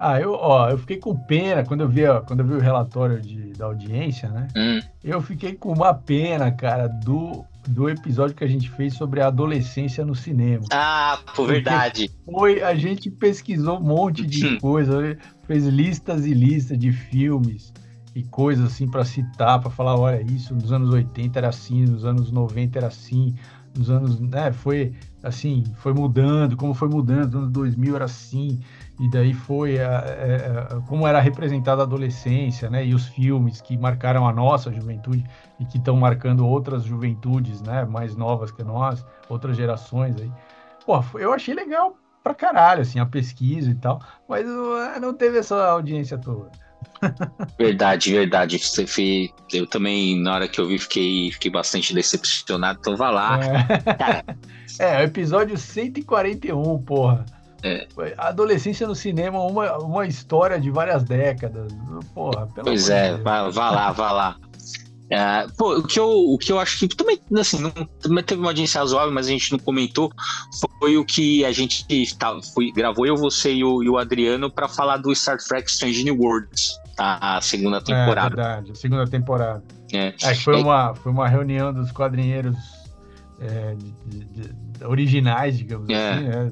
Ah, 0.00 0.20
eu, 0.20 0.32
ó, 0.32 0.70
eu 0.70 0.78
fiquei 0.78 0.96
com 0.96 1.14
pena 1.14 1.64
quando 1.64 1.82
eu 1.82 1.88
vi, 1.88 2.04
ó, 2.06 2.20
quando 2.20 2.40
eu 2.40 2.46
vi 2.46 2.54
o 2.54 2.60
relatório 2.60 3.20
de, 3.20 3.52
da 3.52 3.66
audiência, 3.66 4.28
né? 4.28 4.48
Hum. 4.56 4.80
Eu 5.02 5.22
fiquei 5.22 5.54
com 5.54 5.72
uma 5.72 5.94
pena, 5.94 6.50
cara, 6.50 6.88
do 6.88 7.44
do 7.68 7.88
episódio 7.88 8.36
que 8.36 8.44
a 8.44 8.48
gente 8.48 8.70
fez 8.70 8.94
sobre 8.94 9.20
a 9.20 9.28
adolescência 9.28 10.04
no 10.04 10.14
cinema. 10.14 10.64
Ah, 10.70 11.18
por 11.34 11.48
verdade. 11.48 12.10
Foi, 12.24 12.62
a 12.62 12.74
gente 12.74 13.10
pesquisou 13.10 13.78
um 13.78 13.82
monte 13.82 14.26
de 14.26 14.46
hum. 14.46 14.58
coisa, 14.58 15.18
fez 15.46 15.66
listas 15.66 16.26
e 16.26 16.34
listas 16.34 16.78
de 16.78 16.92
filmes 16.92 17.72
e 18.14 18.22
coisas 18.22 18.66
assim 18.66 18.88
para 18.88 19.04
citar, 19.04 19.60
para 19.60 19.70
falar, 19.70 19.98
olha, 19.98 20.22
isso 20.22 20.54
nos 20.54 20.72
anos 20.72 20.90
80 20.90 21.38
era 21.38 21.48
assim, 21.48 21.84
nos 21.84 22.04
anos 22.04 22.30
90 22.30 22.78
era 22.78 22.86
assim, 22.86 23.34
nos 23.76 23.90
anos, 23.90 24.20
né, 24.20 24.52
foi 24.52 24.92
assim, 25.22 25.64
foi 25.78 25.92
mudando, 25.92 26.56
como 26.56 26.72
foi 26.74 26.88
mudando, 26.88 27.24
nos 27.26 27.34
anos 27.34 27.50
2000 27.50 27.96
era 27.96 28.04
assim, 28.04 28.60
e 29.00 29.10
daí 29.10 29.34
foi 29.34 29.80
a, 29.80 29.98
a, 29.98 30.76
a, 30.76 30.80
como 30.82 31.08
era 31.08 31.20
representada 31.20 31.82
a 31.82 31.84
adolescência, 31.84 32.70
né, 32.70 32.86
e 32.86 32.94
os 32.94 33.08
filmes 33.08 33.60
que 33.60 33.76
marcaram 33.76 34.28
a 34.28 34.32
nossa 34.32 34.72
juventude 34.72 35.24
e 35.58 35.64
que 35.64 35.78
estão 35.78 35.96
marcando 35.96 36.46
outras 36.46 36.84
juventudes, 36.84 37.60
né, 37.62 37.84
mais 37.84 38.14
novas 38.14 38.52
que 38.52 38.62
nós, 38.62 39.04
outras 39.28 39.56
gerações 39.56 40.14
aí. 40.20 40.30
Pô, 40.86 41.02
eu 41.18 41.32
achei 41.32 41.54
legal 41.54 41.96
pra 42.24 42.34
caralho, 42.34 42.80
assim, 42.80 42.98
a 42.98 43.04
pesquisa 43.04 43.70
e 43.70 43.74
tal, 43.74 44.00
mas 44.26 44.46
não 45.00 45.12
teve 45.12 45.38
essa 45.38 45.62
audiência 45.68 46.16
toda. 46.16 46.50
Verdade, 47.58 48.12
verdade. 48.12 48.58
Eu 49.52 49.66
também, 49.66 50.18
na 50.20 50.34
hora 50.34 50.48
que 50.48 50.58
eu 50.58 50.66
vi, 50.66 50.78
fiquei, 50.78 51.30
fiquei 51.32 51.50
bastante 51.50 51.92
decepcionado, 51.92 52.78
então 52.80 52.96
vá 52.96 53.10
lá. 53.10 53.38
É, 54.78 54.96
é 54.96 55.00
o 55.00 55.02
episódio 55.02 55.58
141, 55.58 56.82
porra. 56.82 57.26
É. 57.62 57.86
Adolescência 58.18 58.86
no 58.86 58.94
cinema, 58.94 59.42
uma, 59.42 59.78
uma 59.78 60.06
história 60.06 60.58
de 60.58 60.70
várias 60.70 61.02
décadas. 61.04 61.72
Porra, 62.14 62.48
Pois 62.62 62.88
é, 62.88 63.16
vá, 63.18 63.50
vá 63.50 63.70
lá, 63.70 63.92
vá 63.92 64.12
lá. 64.12 64.36
É, 65.10 65.46
pô, 65.58 65.78
o 65.78 65.82
que, 65.82 66.00
eu, 66.00 66.08
o 66.08 66.38
que 66.38 66.50
eu 66.50 66.58
acho 66.58 66.78
que 66.78 66.88
também, 66.88 67.20
assim, 67.38 67.60
não, 67.60 67.70
também 68.00 68.24
teve 68.24 68.40
uma 68.40 68.50
audiência 68.50 68.80
razoável, 68.80 69.12
mas 69.12 69.26
a 69.26 69.30
gente 69.30 69.52
não 69.52 69.58
comentou, 69.58 70.10
foi 70.80 70.96
o 70.96 71.04
que 71.04 71.44
a 71.44 71.52
gente 71.52 71.84
tá, 72.16 72.40
foi, 72.54 72.72
gravou 72.72 73.06
eu, 73.06 73.16
você 73.16 73.52
e 73.52 73.62
o, 73.62 73.82
e 73.82 73.88
o 73.88 73.98
Adriano 73.98 74.50
para 74.50 74.66
falar 74.66 74.96
do 74.96 75.14
Star 75.14 75.36
Trek 75.36 75.70
Strange 75.70 76.04
New 76.04 76.18
Worlds, 76.18 76.72
tá, 76.96 77.18
a 77.20 77.40
segunda 77.42 77.76
é, 77.76 77.80
temporada. 77.80 78.26
É 78.26 78.36
verdade, 78.36 78.72
a 78.72 78.74
segunda 78.74 79.06
temporada. 79.06 79.62
É. 79.92 80.14
é 80.22 80.34
foi, 80.34 80.60
uma, 80.60 80.94
foi 80.94 81.12
uma 81.12 81.28
reunião 81.28 81.72
dos 81.72 81.92
quadrinheiros 81.92 82.56
é, 83.40 83.74
de, 83.74 83.94
de, 84.06 84.24
de, 84.24 84.84
originais, 84.84 85.58
digamos 85.58 85.88
é. 85.90 86.12
assim, 86.12 86.24
né? 86.24 86.50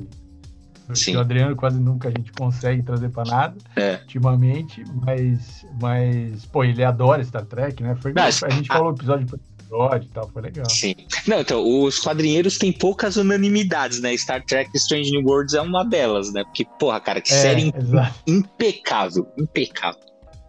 Sim. 0.95 1.17
o 1.17 1.21
Adriano 1.21 1.57
quase 1.57 1.79
nunca 1.79 2.09
a 2.09 2.11
gente 2.11 2.33
consegue 2.33 2.83
trazer 2.83 3.09
para 3.11 3.25
nada 3.25 3.57
é. 3.77 3.99
ultimamente, 4.03 4.85
mas, 5.05 5.65
mas, 5.81 6.45
pô, 6.47 6.65
ele 6.65 6.83
adora 6.85 7.23
Star 7.25 7.45
Trek, 7.45 7.83
né? 7.83 7.97
Foi, 8.01 8.13
mas, 8.13 8.43
a 8.43 8.51
gente 8.51 8.71
a... 8.71 8.75
falou 8.75 8.93
episódio 8.93 9.27
por 9.27 9.39
episódio 9.73 10.07
e 10.07 10.13
tal, 10.13 10.29
foi 10.29 10.43
legal. 10.43 10.69
Sim. 10.69 10.95
Não, 11.27 11.41
então, 11.41 11.83
os 11.85 11.99
quadrinheiros 11.99 12.59
têm 12.59 12.73
poucas 12.73 13.17
unanimidades, 13.17 14.01
né? 14.01 14.17
Star 14.17 14.45
Trek 14.45 14.71
Strange 14.75 15.11
New 15.11 15.25
Worlds 15.25 15.55
é 15.55 15.61
uma 15.61 15.85
delas, 15.85 16.33
né? 16.33 16.45
Porque, 16.45 16.67
porra, 16.79 17.01
cara, 17.01 17.21
que 17.21 17.33
é, 17.33 17.37
série 17.37 17.73
exato. 17.75 18.15
impecável, 18.27 19.27
impecável. 19.39 20.01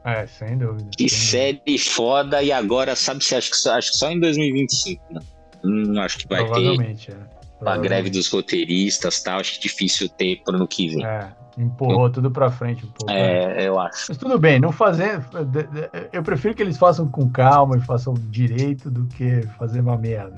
É, 0.05 0.27
sem 0.27 0.57
dúvida. 0.57 0.89
Que 0.97 1.07
sem 1.07 1.19
série 1.19 1.61
dúvida. 1.65 1.83
foda, 1.91 2.43
e 2.43 2.51
agora, 2.51 2.95
sabe, 2.95 3.23
se 3.23 3.35
acho 3.35 3.51
que 3.51 3.57
só, 3.57 3.77
acho 3.77 3.91
que 3.91 3.97
só 3.97 4.11
em 4.11 4.19
2025, 4.19 5.13
né? 5.13 5.21
Hum, 5.63 5.99
acho 5.99 6.17
que 6.17 6.27
vai 6.27 6.43
Provavelmente, 6.43 7.07
ter. 7.07 7.13
É 7.13 7.42
a 7.65 7.77
greve 7.77 8.09
dos 8.09 8.29
roteiristas 8.29 9.21
tal, 9.21 9.39
acho 9.39 9.59
difícil 9.59 10.09
ter 10.09 10.41
pro 10.43 10.55
ano 10.55 10.67
que 10.67 10.89
vem. 10.89 11.05
É, 11.05 11.31
empurrou 11.57 12.07
eu, 12.07 12.11
tudo 12.11 12.31
para 12.31 12.49
frente 12.51 12.85
um 12.85 12.89
pouco. 12.89 13.11
É, 13.11 13.47
né? 13.47 13.67
eu 13.67 13.79
acho. 13.79 14.05
Mas 14.09 14.17
tudo 14.17 14.37
bem, 14.39 14.59
não 14.59 14.71
fazer. 14.71 15.21
Eu 16.11 16.23
prefiro 16.23 16.53
que 16.53 16.61
eles 16.61 16.77
façam 16.77 17.07
com 17.07 17.29
calma 17.29 17.77
e 17.77 17.81
façam 17.81 18.13
direito 18.13 18.89
do 18.89 19.05
que 19.07 19.41
fazer 19.57 19.81
uma 19.81 19.97
merda. 19.97 20.35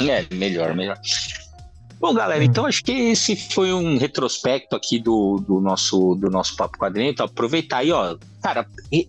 é, 0.00 0.34
melhor, 0.34 0.74
melhor. 0.74 0.98
Bom, 2.02 2.12
galera, 2.14 2.42
então 2.42 2.66
acho 2.66 2.82
que 2.82 2.90
esse 2.90 3.36
foi 3.36 3.72
um 3.72 3.96
retrospecto 3.96 4.74
aqui 4.74 4.98
do, 4.98 5.36
do, 5.36 5.60
nosso, 5.60 6.16
do 6.16 6.28
nosso 6.28 6.56
Papo 6.56 6.76
Quadrinho. 6.76 7.12
Então, 7.12 7.26
aproveitar 7.26 7.78
aí, 7.78 7.92
ó. 7.92 8.16
Cara, 8.42 8.62
o 8.62 8.90
que, 8.90 9.08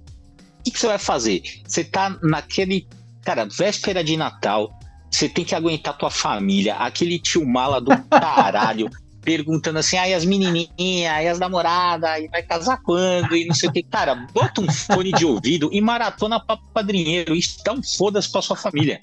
que 0.63 0.79
você 0.79 0.85
vai 0.85 0.99
fazer? 0.99 1.41
Você 1.65 1.83
tá 1.83 2.15
naquele. 2.21 2.87
Cara, 3.23 3.45
véspera 3.45 4.03
de 4.03 4.15
Natal, 4.15 4.71
você 5.13 5.29
tem 5.29 5.45
que 5.45 5.53
aguentar 5.53 5.95
tua 5.95 6.09
família, 6.09 6.75
aquele 6.75 7.19
tio 7.19 7.45
mala 7.47 7.79
do 7.79 7.91
caralho, 8.09 8.89
perguntando 9.21 9.77
assim, 9.77 9.95
aí 9.95 10.13
as 10.13 10.25
menininhas, 10.25 11.13
aí 11.13 11.27
as 11.27 11.39
namoradas, 11.39 12.09
aí 12.09 12.27
vai 12.27 12.41
casar 12.41 12.81
quando, 12.81 13.35
e 13.35 13.45
não 13.45 13.53
sei 13.53 13.69
o 13.69 13.71
que. 13.71 13.83
Cara, 13.83 14.15
bota 14.33 14.59
um 14.59 14.71
fone 14.71 15.11
de 15.11 15.25
ouvido 15.25 15.69
e 15.71 15.79
maratona 15.79 16.39
papo 16.39 16.63
padrinheiro, 16.73 17.35
e 17.35 17.41
dá 17.63 17.73
um 17.73 17.83
foda-se 17.83 18.31
pra 18.31 18.41
sua 18.41 18.55
família. 18.55 18.99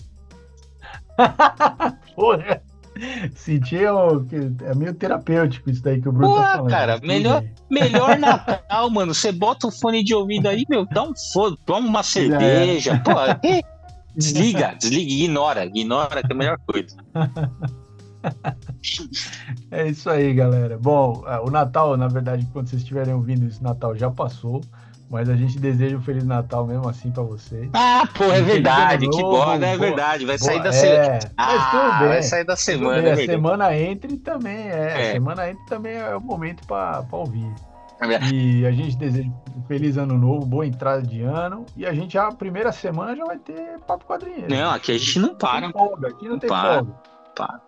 Porra! 2.17 2.61
Sentir 3.35 3.85
é 3.85 4.75
meio 4.75 4.93
terapêutico 4.93 5.71
isso 5.71 5.83
daí 5.83 6.03
que 6.03 6.09
o 6.09 6.13
Bruno 6.13 6.35
Pô, 6.35 6.41
tá 6.41 6.53
falando. 6.57 6.71
cara, 6.71 7.01
melhor, 7.03 7.43
melhor 7.71 8.19
Natal, 8.19 8.91
mano. 8.91 9.15
Você 9.15 9.33
bota 9.33 9.69
o 9.69 9.71
fone 9.71 10.05
de 10.05 10.15
ouvido 10.15 10.49
aí, 10.49 10.67
meu, 10.69 10.85
dá 10.85 11.05
um 11.05 11.15
foda, 11.33 11.57
toma 11.65 11.89
uma 11.89 12.03
cerveja. 12.03 13.01
Pô, 13.03 13.13
Desliga, 14.17 14.75
desliga, 14.79 15.13
ignora, 15.13 15.65
ignora 15.67 16.23
que 16.23 16.33
é 16.33 16.35
a 16.35 16.39
melhor 16.39 16.59
coisa. 16.67 16.97
É 19.71 19.89
isso 19.89 20.11
aí, 20.11 20.35
galera. 20.35 20.79
Bom, 20.79 21.25
é, 21.27 21.41
o 21.41 21.51
Natal, 21.51 21.97
na 21.97 22.07
verdade, 22.07 22.47
quando 22.53 22.69
vocês 22.69 22.83
estiverem 22.83 23.15
ouvindo 23.15 23.47
esse 23.47 23.63
Natal 23.63 23.97
já 23.97 24.11
passou. 24.11 24.61
Mas 25.11 25.29
a 25.29 25.35
gente 25.35 25.59
deseja 25.59 25.97
um 25.97 26.01
Feliz 26.01 26.25
Natal 26.25 26.65
mesmo 26.65 26.89
assim 26.89 27.11
pra 27.11 27.25
vocês. 27.25 27.69
Ah, 27.73 28.09
pô, 28.17 28.25
é 28.27 28.41
verdade, 28.43 29.09
que 29.09 29.21
bom, 29.21 29.53
é 29.55 29.77
verdade. 29.77 30.25
Vai 30.25 30.39
sair 30.39 30.63
da 30.63 30.73
semana. 30.73 31.19
Ah, 31.37 31.99
vai 32.07 32.23
sair 32.23 32.45
da 32.45 32.55
semana. 32.55 33.09
É 33.09 33.13
a 33.13 33.17
semana 33.17 33.77
entre 33.77 34.17
também 34.19 34.71
é. 34.71 35.09
é. 35.09 35.13
Semana 35.15 35.51
entre 35.51 35.67
também 35.67 35.97
é 35.97 36.15
o 36.15 36.21
momento 36.21 36.65
pra 36.65 37.05
ouvir. 37.11 37.53
E 38.33 38.67
a 38.67 38.73
gente 38.73 38.97
deseja 38.97 39.29
um 39.57 39.63
feliz 39.65 39.97
ano 39.97 40.17
novo, 40.17 40.47
boa 40.47 40.67
entrada 40.67 41.03
de 41.03 41.23
ano. 41.23 41.67
E 41.77 41.87
a 41.87 41.93
gente 41.93 42.17
a 42.17 42.33
primeira 42.33 42.73
semana 42.73 43.15
já 43.15 43.25
vai 43.25 43.39
ter 43.39 43.79
papo 43.81 44.05
quadrinho. 44.05 44.49
Não, 44.49 44.71
aqui 44.71 44.93
a 44.93 44.99
gente 44.99 45.19
não 45.19 45.35
para. 45.35 45.67
Não 45.67 45.73
folga, 45.73 46.09
aqui 46.09 46.25
não, 46.25 46.33
não 46.33 46.39
tem 46.39 46.49
para. 46.49 46.75
folga. 46.75 46.93
Para. 47.37 47.61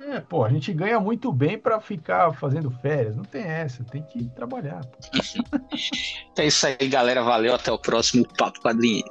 É, 0.00 0.20
pô, 0.20 0.44
a 0.44 0.48
gente 0.48 0.72
ganha 0.72 1.00
muito 1.00 1.32
bem 1.32 1.58
para 1.58 1.80
ficar 1.80 2.32
fazendo 2.32 2.70
férias. 2.70 3.16
Não 3.16 3.24
tem 3.24 3.42
essa, 3.42 3.82
tem 3.84 4.02
que 4.02 4.28
trabalhar. 4.30 4.80
é 6.38 6.46
isso 6.46 6.66
aí, 6.66 6.88
galera. 6.88 7.22
Valeu, 7.22 7.54
até 7.54 7.72
o 7.72 7.78
próximo 7.78 8.26
Papo 8.36 8.60
Quadrinheiro. 8.60 9.10